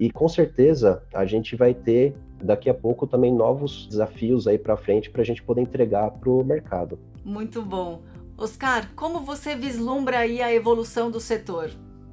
e 0.01 0.09
com 0.09 0.27
certeza 0.27 1.03
a 1.13 1.25
gente 1.25 1.55
vai 1.55 1.75
ter 1.75 2.15
daqui 2.43 2.67
a 2.71 2.73
pouco 2.73 3.05
também 3.05 3.31
novos 3.31 3.85
desafios 3.85 4.47
aí 4.47 4.57
para 4.57 4.75
frente 4.75 5.11
para 5.11 5.21
a 5.21 5.23
gente 5.23 5.43
poder 5.43 5.61
entregar 5.61 6.09
para 6.09 6.27
o 6.27 6.43
mercado. 6.43 6.97
Muito 7.23 7.61
bom. 7.61 8.01
Oscar, 8.35 8.89
como 8.95 9.19
você 9.19 9.55
vislumbra 9.55 10.17
aí 10.17 10.41
a 10.41 10.51
evolução 10.51 11.11
do 11.11 11.19
setor? 11.19 11.69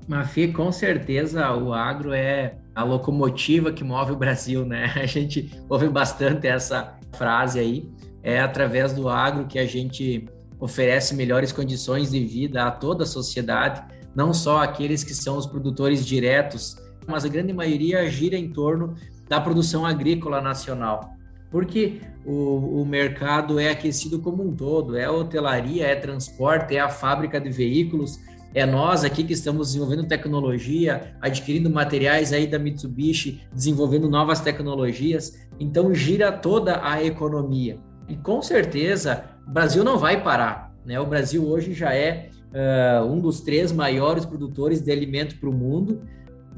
Mafi, 0.07 0.53
com 0.53 0.71
certeza 0.71 1.51
o 1.57 1.73
agro 1.73 2.13
é 2.13 2.59
a 2.75 2.85
locomotiva 2.85 3.73
que 3.73 3.83
move 3.83 4.13
o 4.13 4.17
Brasil, 4.17 4.67
né? 4.67 4.93
A 5.01 5.07
gente 5.07 5.51
ouve 5.67 5.89
bastante 5.89 6.47
essa 6.47 6.99
frase 7.17 7.59
aí. 7.59 7.91
É 8.23 8.39
através 8.39 8.93
do 8.93 9.09
agro 9.09 9.47
que 9.47 9.59
a 9.59 9.67
gente 9.67 10.29
oferece 10.61 11.15
melhores 11.15 11.53
condições 11.53 12.11
de 12.11 12.23
vida 12.23 12.65
a 12.65 12.71
toda 12.71 13.05
a 13.05 13.07
sociedade, 13.07 13.83
não 14.15 14.35
só 14.35 14.63
aqueles 14.63 15.03
que 15.03 15.15
são 15.15 15.39
os 15.39 15.47
produtores 15.47 16.05
diretos, 16.05 16.77
mas 17.09 17.25
a 17.25 17.29
grande 17.29 17.53
maioria 17.53 18.09
gira 18.11 18.37
em 18.37 18.51
torno 18.51 18.95
da 19.29 19.41
produção 19.41 19.85
agrícola 19.85 20.41
nacional. 20.41 21.13
Porque 21.51 22.01
o, 22.27 22.83
o 22.83 22.87
mercado 22.87 23.59
é 23.59 23.71
aquecido 23.71 24.19
como 24.21 24.43
um 24.43 24.55
todo, 24.55 24.97
é 24.97 25.09
hotelaria, 25.09 25.87
é 25.87 25.97
transporte, 25.97 26.77
é 26.77 26.81
a 26.81 26.91
fábrica 26.91 27.41
de 27.41 27.51
veículos, 27.51 28.21
é 28.55 28.65
nós 28.65 29.05
aqui 29.05 29.25
que 29.25 29.33
estamos 29.33 29.69
desenvolvendo 29.69 30.07
tecnologia, 30.07 31.15
adquirindo 31.21 31.71
materiais 31.71 32.33
aí 32.33 32.47
da 32.47 32.59
Mitsubishi, 32.59 33.43
desenvolvendo 33.53 34.09
novas 34.09 34.41
tecnologias. 34.41 35.47
Então 35.61 35.95
gira 35.95 36.33
toda 36.33 36.81
a 36.83 37.03
economia. 37.03 37.79
E 38.09 38.17
com 38.17 38.41
certeza 38.41 39.25
o 39.47 39.51
Brasil 39.51 39.85
não 39.85 39.99
vai 39.99 40.23
parar. 40.23 40.75
Né? 40.85 40.99
O 40.99 41.07
Brasil 41.07 41.47
hoje 41.47 41.75
já 41.75 41.95
é 41.95 42.31
uh, 42.53 43.05
um 43.05 43.21
dos 43.21 43.41
três 43.43 43.71
maiores 43.71 44.25
produtores 44.25 44.81
de 44.81 44.91
alimento 44.91 45.39
para 45.39 45.51
o 45.51 45.53
mundo. 45.53 46.03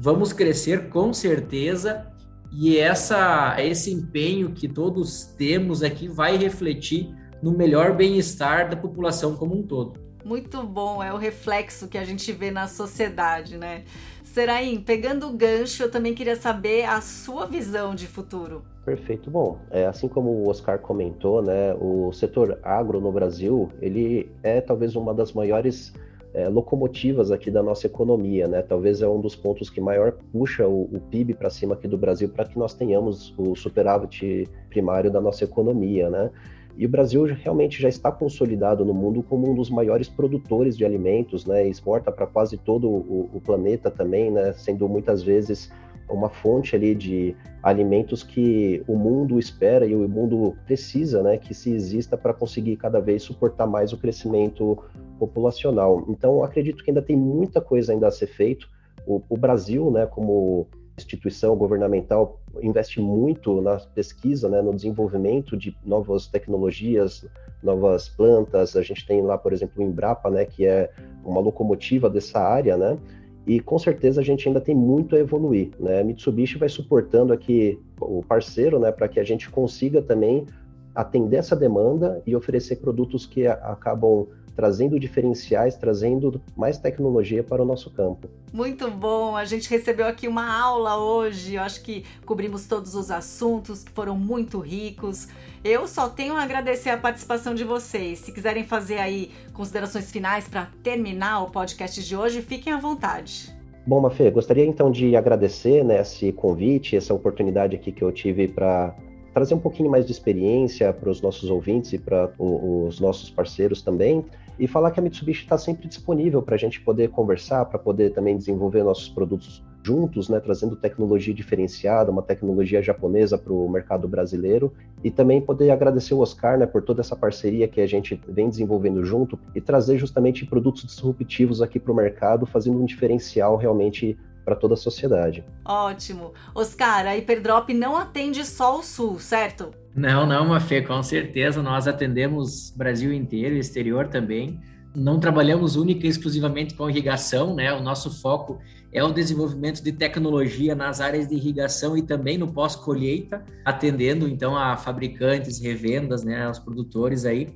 Vamos 0.03 0.33
crescer 0.33 0.89
com 0.89 1.13
certeza 1.13 2.07
e 2.51 2.75
essa, 2.75 3.55
esse 3.59 3.93
empenho 3.93 4.51
que 4.51 4.67
todos 4.67 5.25
temos 5.37 5.83
aqui 5.83 6.07
vai 6.07 6.37
refletir 6.37 7.15
no 7.39 7.51
melhor 7.51 7.95
bem-estar 7.95 8.67
da 8.67 8.75
população 8.75 9.35
como 9.35 9.55
um 9.55 9.61
todo. 9.61 9.99
Muito 10.25 10.63
bom, 10.63 11.03
é 11.03 11.13
o 11.13 11.17
reflexo 11.17 11.87
que 11.87 11.99
a 11.99 12.03
gente 12.03 12.31
vê 12.31 12.49
na 12.49 12.67
sociedade, 12.67 13.59
né? 13.59 13.83
Seraim, 14.23 14.81
pegando 14.81 15.27
o 15.27 15.37
gancho, 15.37 15.83
eu 15.83 15.91
também 15.91 16.15
queria 16.15 16.35
saber 16.35 16.85
a 16.85 16.99
sua 16.99 17.45
visão 17.45 17.93
de 17.93 18.07
futuro. 18.07 18.63
Perfeito. 18.83 19.29
Bom, 19.29 19.59
é, 19.69 19.85
assim 19.85 20.07
como 20.07 20.31
o 20.31 20.49
Oscar 20.49 20.79
comentou, 20.79 21.43
né, 21.43 21.75
o 21.75 22.11
setor 22.11 22.57
agro 22.63 22.99
no 22.99 23.11
Brasil, 23.11 23.69
ele 23.79 24.31
é 24.41 24.61
talvez 24.61 24.95
uma 24.95 25.13
das 25.13 25.31
maiores 25.31 25.93
é, 26.33 26.47
locomotivas 26.47 27.31
aqui 27.31 27.51
da 27.51 27.61
nossa 27.61 27.87
economia, 27.87 28.47
né? 28.47 28.61
Talvez 28.61 29.01
é 29.01 29.07
um 29.07 29.19
dos 29.19 29.35
pontos 29.35 29.69
que 29.69 29.81
maior 29.81 30.13
puxa 30.31 30.67
o, 30.67 30.83
o 30.83 30.99
PIB 31.09 31.33
para 31.33 31.49
cima 31.49 31.73
aqui 31.73 31.87
do 31.87 31.97
Brasil 31.97 32.29
para 32.29 32.45
que 32.45 32.57
nós 32.57 32.73
tenhamos 32.73 33.33
o 33.37 33.55
superávit 33.55 34.47
primário 34.69 35.11
da 35.11 35.19
nossa 35.19 35.43
economia, 35.43 36.09
né? 36.09 36.29
E 36.77 36.85
o 36.85 36.89
Brasil 36.89 37.25
realmente 37.25 37.81
já 37.81 37.89
está 37.89 38.11
consolidado 38.11 38.85
no 38.85 38.93
mundo 38.93 39.21
como 39.21 39.51
um 39.51 39.53
dos 39.53 39.69
maiores 39.69 40.07
produtores 40.07 40.77
de 40.77 40.85
alimentos, 40.85 41.45
né? 41.45 41.67
Exporta 41.67 42.11
para 42.11 42.25
quase 42.25 42.57
todo 42.57 42.89
o, 42.89 43.29
o, 43.33 43.41
planeta 43.41 43.91
também, 43.91 44.31
né? 44.31 44.53
Sendo 44.53 44.87
muitas 44.87 45.21
vezes 45.21 45.69
uma 46.13 46.29
fonte 46.29 46.75
ali 46.75 46.93
de 46.93 47.35
alimentos 47.63 48.23
que 48.23 48.83
o 48.87 48.95
mundo 48.95 49.37
espera 49.39 49.85
e 49.85 49.95
o 49.95 50.07
mundo 50.07 50.55
precisa, 50.65 51.21
né? 51.21 51.37
Que 51.37 51.53
se 51.53 51.71
exista 51.71 52.17
para 52.17 52.33
conseguir 52.33 52.75
cada 52.77 52.99
vez 52.99 53.23
suportar 53.23 53.67
mais 53.67 53.93
o 53.93 53.97
crescimento 53.97 54.77
populacional. 55.19 56.05
Então, 56.07 56.43
acredito 56.43 56.83
que 56.83 56.91
ainda 56.91 57.01
tem 57.01 57.15
muita 57.15 57.61
coisa 57.61 57.93
ainda 57.93 58.07
a 58.07 58.11
ser 58.11 58.27
feito. 58.27 58.67
O, 59.05 59.21
o 59.29 59.37
Brasil, 59.37 59.91
né? 59.91 60.05
Como 60.05 60.67
instituição 60.97 61.55
governamental 61.55 62.39
investe 62.61 62.99
muito 62.99 63.61
na 63.61 63.77
pesquisa, 63.77 64.49
né, 64.49 64.61
no 64.61 64.73
desenvolvimento 64.73 65.57
de 65.57 65.75
novas 65.85 66.27
tecnologias, 66.27 67.25
novas 67.63 68.09
plantas. 68.09 68.75
A 68.75 68.81
gente 68.81 69.05
tem 69.05 69.21
lá, 69.21 69.37
por 69.37 69.53
exemplo, 69.53 69.81
o 69.83 69.87
Embrapa, 69.87 70.29
né, 70.29 70.45
que 70.45 70.65
é 70.65 70.91
uma 71.23 71.39
locomotiva 71.39 72.09
dessa 72.09 72.39
área, 72.39 72.77
né? 72.77 72.97
E 73.45 73.59
com 73.59 73.79
certeza 73.79 74.21
a 74.21 74.23
gente 74.23 74.47
ainda 74.47 74.61
tem 74.61 74.75
muito 74.75 75.15
a 75.15 75.19
evoluir, 75.19 75.71
né? 75.79 76.03
Mitsubishi 76.03 76.57
vai 76.57 76.69
suportando 76.69 77.33
aqui 77.33 77.79
o 77.99 78.23
parceiro, 78.23 78.79
né, 78.79 78.91
para 78.91 79.07
que 79.07 79.19
a 79.19 79.23
gente 79.23 79.49
consiga 79.49 80.01
também 80.01 80.45
atender 80.93 81.37
essa 81.37 81.55
demanda 81.55 82.21
e 82.25 82.35
oferecer 82.35 82.77
produtos 82.77 83.25
que 83.25 83.47
acabam 83.47 84.27
trazendo 84.55 84.99
diferenciais, 84.99 85.75
trazendo 85.75 86.41
mais 86.55 86.77
tecnologia 86.77 87.43
para 87.43 87.61
o 87.61 87.65
nosso 87.65 87.89
campo. 87.89 88.29
Muito 88.51 88.89
bom, 88.89 89.35
a 89.35 89.45
gente 89.45 89.69
recebeu 89.69 90.05
aqui 90.07 90.27
uma 90.27 90.61
aula 90.61 90.97
hoje, 90.97 91.55
eu 91.55 91.61
acho 91.61 91.81
que 91.81 92.03
cobrimos 92.25 92.67
todos 92.67 92.95
os 92.95 93.09
assuntos 93.09 93.83
que 93.83 93.91
foram 93.91 94.15
muito 94.15 94.59
ricos. 94.59 95.27
Eu 95.63 95.87
só 95.87 96.09
tenho 96.09 96.35
a 96.35 96.43
agradecer 96.43 96.89
a 96.89 96.97
participação 96.97 97.53
de 97.53 97.63
vocês. 97.63 98.19
Se 98.19 98.31
quiserem 98.31 98.63
fazer 98.63 98.97
aí 98.97 99.31
considerações 99.53 100.11
finais 100.11 100.47
para 100.47 100.67
terminar 100.83 101.43
o 101.43 101.51
podcast 101.51 102.03
de 102.03 102.15
hoje, 102.15 102.41
fiquem 102.41 102.73
à 102.73 102.77
vontade. 102.77 103.55
Bom, 103.85 103.99
Mafê, 103.99 104.29
gostaria 104.29 104.65
então 104.65 104.91
de 104.91 105.15
agradecer 105.15 105.83
né, 105.83 106.01
esse 106.01 106.31
convite, 106.31 106.95
essa 106.95 107.13
oportunidade 107.13 107.75
aqui 107.75 107.91
que 107.91 108.03
eu 108.03 108.11
tive 108.11 108.47
para 108.47 108.95
trazer 109.33 109.53
um 109.53 109.59
pouquinho 109.59 109.89
mais 109.89 110.05
de 110.05 110.11
experiência 110.11 110.91
para 110.91 111.09
os 111.09 111.21
nossos 111.21 111.49
ouvintes 111.49 111.93
e 111.93 111.97
para 111.97 112.31
os 112.37 112.99
nossos 112.99 113.29
parceiros 113.29 113.81
também 113.81 114.25
e 114.59 114.67
falar 114.67 114.91
que 114.91 114.99
a 114.99 115.03
Mitsubishi 115.03 115.41
está 115.41 115.57
sempre 115.57 115.87
disponível 115.87 116.41
para 116.41 116.53
a 116.55 116.57
gente 116.57 116.79
poder 116.81 117.09
conversar, 117.09 117.65
para 117.65 117.79
poder 117.79 118.11
também 118.11 118.37
desenvolver 118.37 118.83
nossos 118.83 119.09
produtos 119.09 119.63
juntos, 119.83 120.29
né, 120.29 120.39
trazendo 120.39 120.75
tecnologia 120.75 121.33
diferenciada, 121.33 122.11
uma 122.11 122.21
tecnologia 122.21 122.81
japonesa 122.81 123.37
para 123.37 123.51
o 123.51 123.67
mercado 123.67 124.07
brasileiro 124.07 124.71
e 125.03 125.09
também 125.09 125.41
poder 125.41 125.71
agradecer 125.71 126.13
o 126.13 126.19
Oscar, 126.19 126.59
né, 126.59 126.67
por 126.67 126.83
toda 126.83 127.01
essa 127.01 127.15
parceria 127.15 127.67
que 127.67 127.81
a 127.81 127.87
gente 127.87 128.21
vem 128.27 128.49
desenvolvendo 128.49 129.03
junto 129.03 129.39
e 129.55 129.61
trazer 129.61 129.97
justamente 129.97 130.45
produtos 130.45 130.85
disruptivos 130.85 131.61
aqui 131.61 131.79
para 131.79 131.91
o 131.91 131.95
mercado, 131.95 132.45
fazendo 132.45 132.79
um 132.79 132.85
diferencial 132.85 133.57
realmente 133.57 134.15
para 134.43 134.55
toda 134.55 134.73
a 134.73 134.77
sociedade. 134.77 135.43
Ótimo. 135.63 136.33
Oscar, 136.53 137.07
a 137.07 137.11
Hyperdrop 137.11 137.69
não 137.69 137.95
atende 137.95 138.45
só 138.45 138.79
o 138.79 138.83
Sul, 138.83 139.19
certo? 139.19 139.71
Não, 139.95 140.25
não, 140.25 140.47
Mafê, 140.47 140.81
com 140.81 141.01
certeza. 141.03 141.61
Nós 141.61 141.87
atendemos 141.87 142.71
Brasil 142.75 143.13
inteiro 143.13 143.55
e 143.55 143.59
exterior 143.59 144.07
também. 144.07 144.59
Não 144.95 145.19
trabalhamos 145.19 145.75
única 145.75 146.05
e 146.05 146.09
exclusivamente 146.09 146.75
com 146.75 146.89
irrigação, 146.89 147.55
né? 147.55 147.73
O 147.73 147.81
nosso 147.81 148.21
foco 148.21 148.59
é 148.91 149.03
o 149.03 149.11
desenvolvimento 149.11 149.81
de 149.81 149.91
tecnologia 149.93 150.75
nas 150.75 150.99
áreas 150.99 151.27
de 151.27 151.35
irrigação 151.35 151.95
e 151.95 152.01
também 152.01 152.37
no 152.37 152.51
pós-colheita, 152.51 153.43
atendendo 153.63 154.27
então 154.27 154.57
a 154.57 154.75
fabricantes, 154.75 155.59
revendas, 155.59 156.23
né, 156.23 156.43
aos 156.43 156.59
produtores 156.59 157.25
aí, 157.25 157.55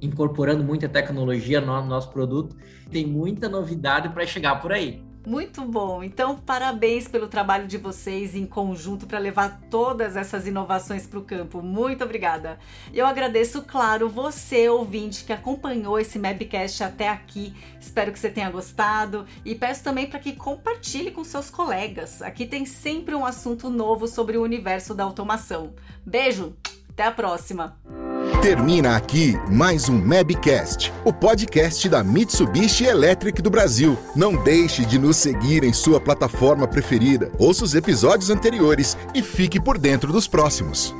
incorporando 0.00 0.64
muita 0.64 0.88
tecnologia 0.88 1.60
no 1.60 1.84
nosso 1.84 2.10
produto. 2.10 2.56
Tem 2.90 3.06
muita 3.06 3.46
novidade 3.48 4.08
para 4.08 4.24
chegar 4.24 4.60
por 4.62 4.72
aí. 4.72 5.02
Muito 5.26 5.62
bom. 5.62 6.02
Então, 6.02 6.36
parabéns 6.38 7.06
pelo 7.06 7.28
trabalho 7.28 7.66
de 7.66 7.76
vocês 7.76 8.34
em 8.34 8.46
conjunto 8.46 9.06
para 9.06 9.18
levar 9.18 9.60
todas 9.70 10.16
essas 10.16 10.46
inovações 10.46 11.06
para 11.06 11.18
o 11.18 11.24
campo. 11.24 11.62
Muito 11.62 12.02
obrigada. 12.02 12.58
Eu 12.92 13.06
agradeço, 13.06 13.62
claro, 13.62 14.08
você, 14.08 14.68
ouvinte, 14.68 15.24
que 15.24 15.32
acompanhou 15.32 16.00
esse 16.00 16.18
Mabcast 16.18 16.82
até 16.82 17.08
aqui. 17.08 17.54
Espero 17.78 18.12
que 18.12 18.18
você 18.18 18.30
tenha 18.30 18.50
gostado 18.50 19.26
e 19.44 19.54
peço 19.54 19.84
também 19.84 20.06
para 20.06 20.18
que 20.18 20.32
compartilhe 20.32 21.10
com 21.10 21.22
seus 21.22 21.50
colegas. 21.50 22.22
Aqui 22.22 22.46
tem 22.46 22.64
sempre 22.64 23.14
um 23.14 23.26
assunto 23.26 23.68
novo 23.68 24.08
sobre 24.08 24.38
o 24.38 24.42
universo 24.42 24.94
da 24.94 25.04
automação. 25.04 25.74
Beijo, 26.04 26.56
até 26.88 27.04
a 27.04 27.12
próxima. 27.12 27.78
Termina 28.38 28.96
aqui 28.96 29.38
mais 29.50 29.90
um 29.90 30.02
Mabcast, 30.02 30.90
o 31.04 31.12
podcast 31.12 31.86
da 31.90 32.02
Mitsubishi 32.02 32.84
Electric 32.84 33.42
do 33.42 33.50
Brasil. 33.50 33.98
Não 34.16 34.34
deixe 34.42 34.82
de 34.86 34.98
nos 34.98 35.18
seguir 35.18 35.62
em 35.62 35.74
sua 35.74 36.00
plataforma 36.00 36.66
preferida. 36.66 37.30
Ouça 37.38 37.64
os 37.64 37.74
episódios 37.74 38.30
anteriores 38.30 38.96
e 39.14 39.22
fique 39.22 39.60
por 39.60 39.76
dentro 39.76 40.10
dos 40.10 40.26
próximos. 40.26 40.94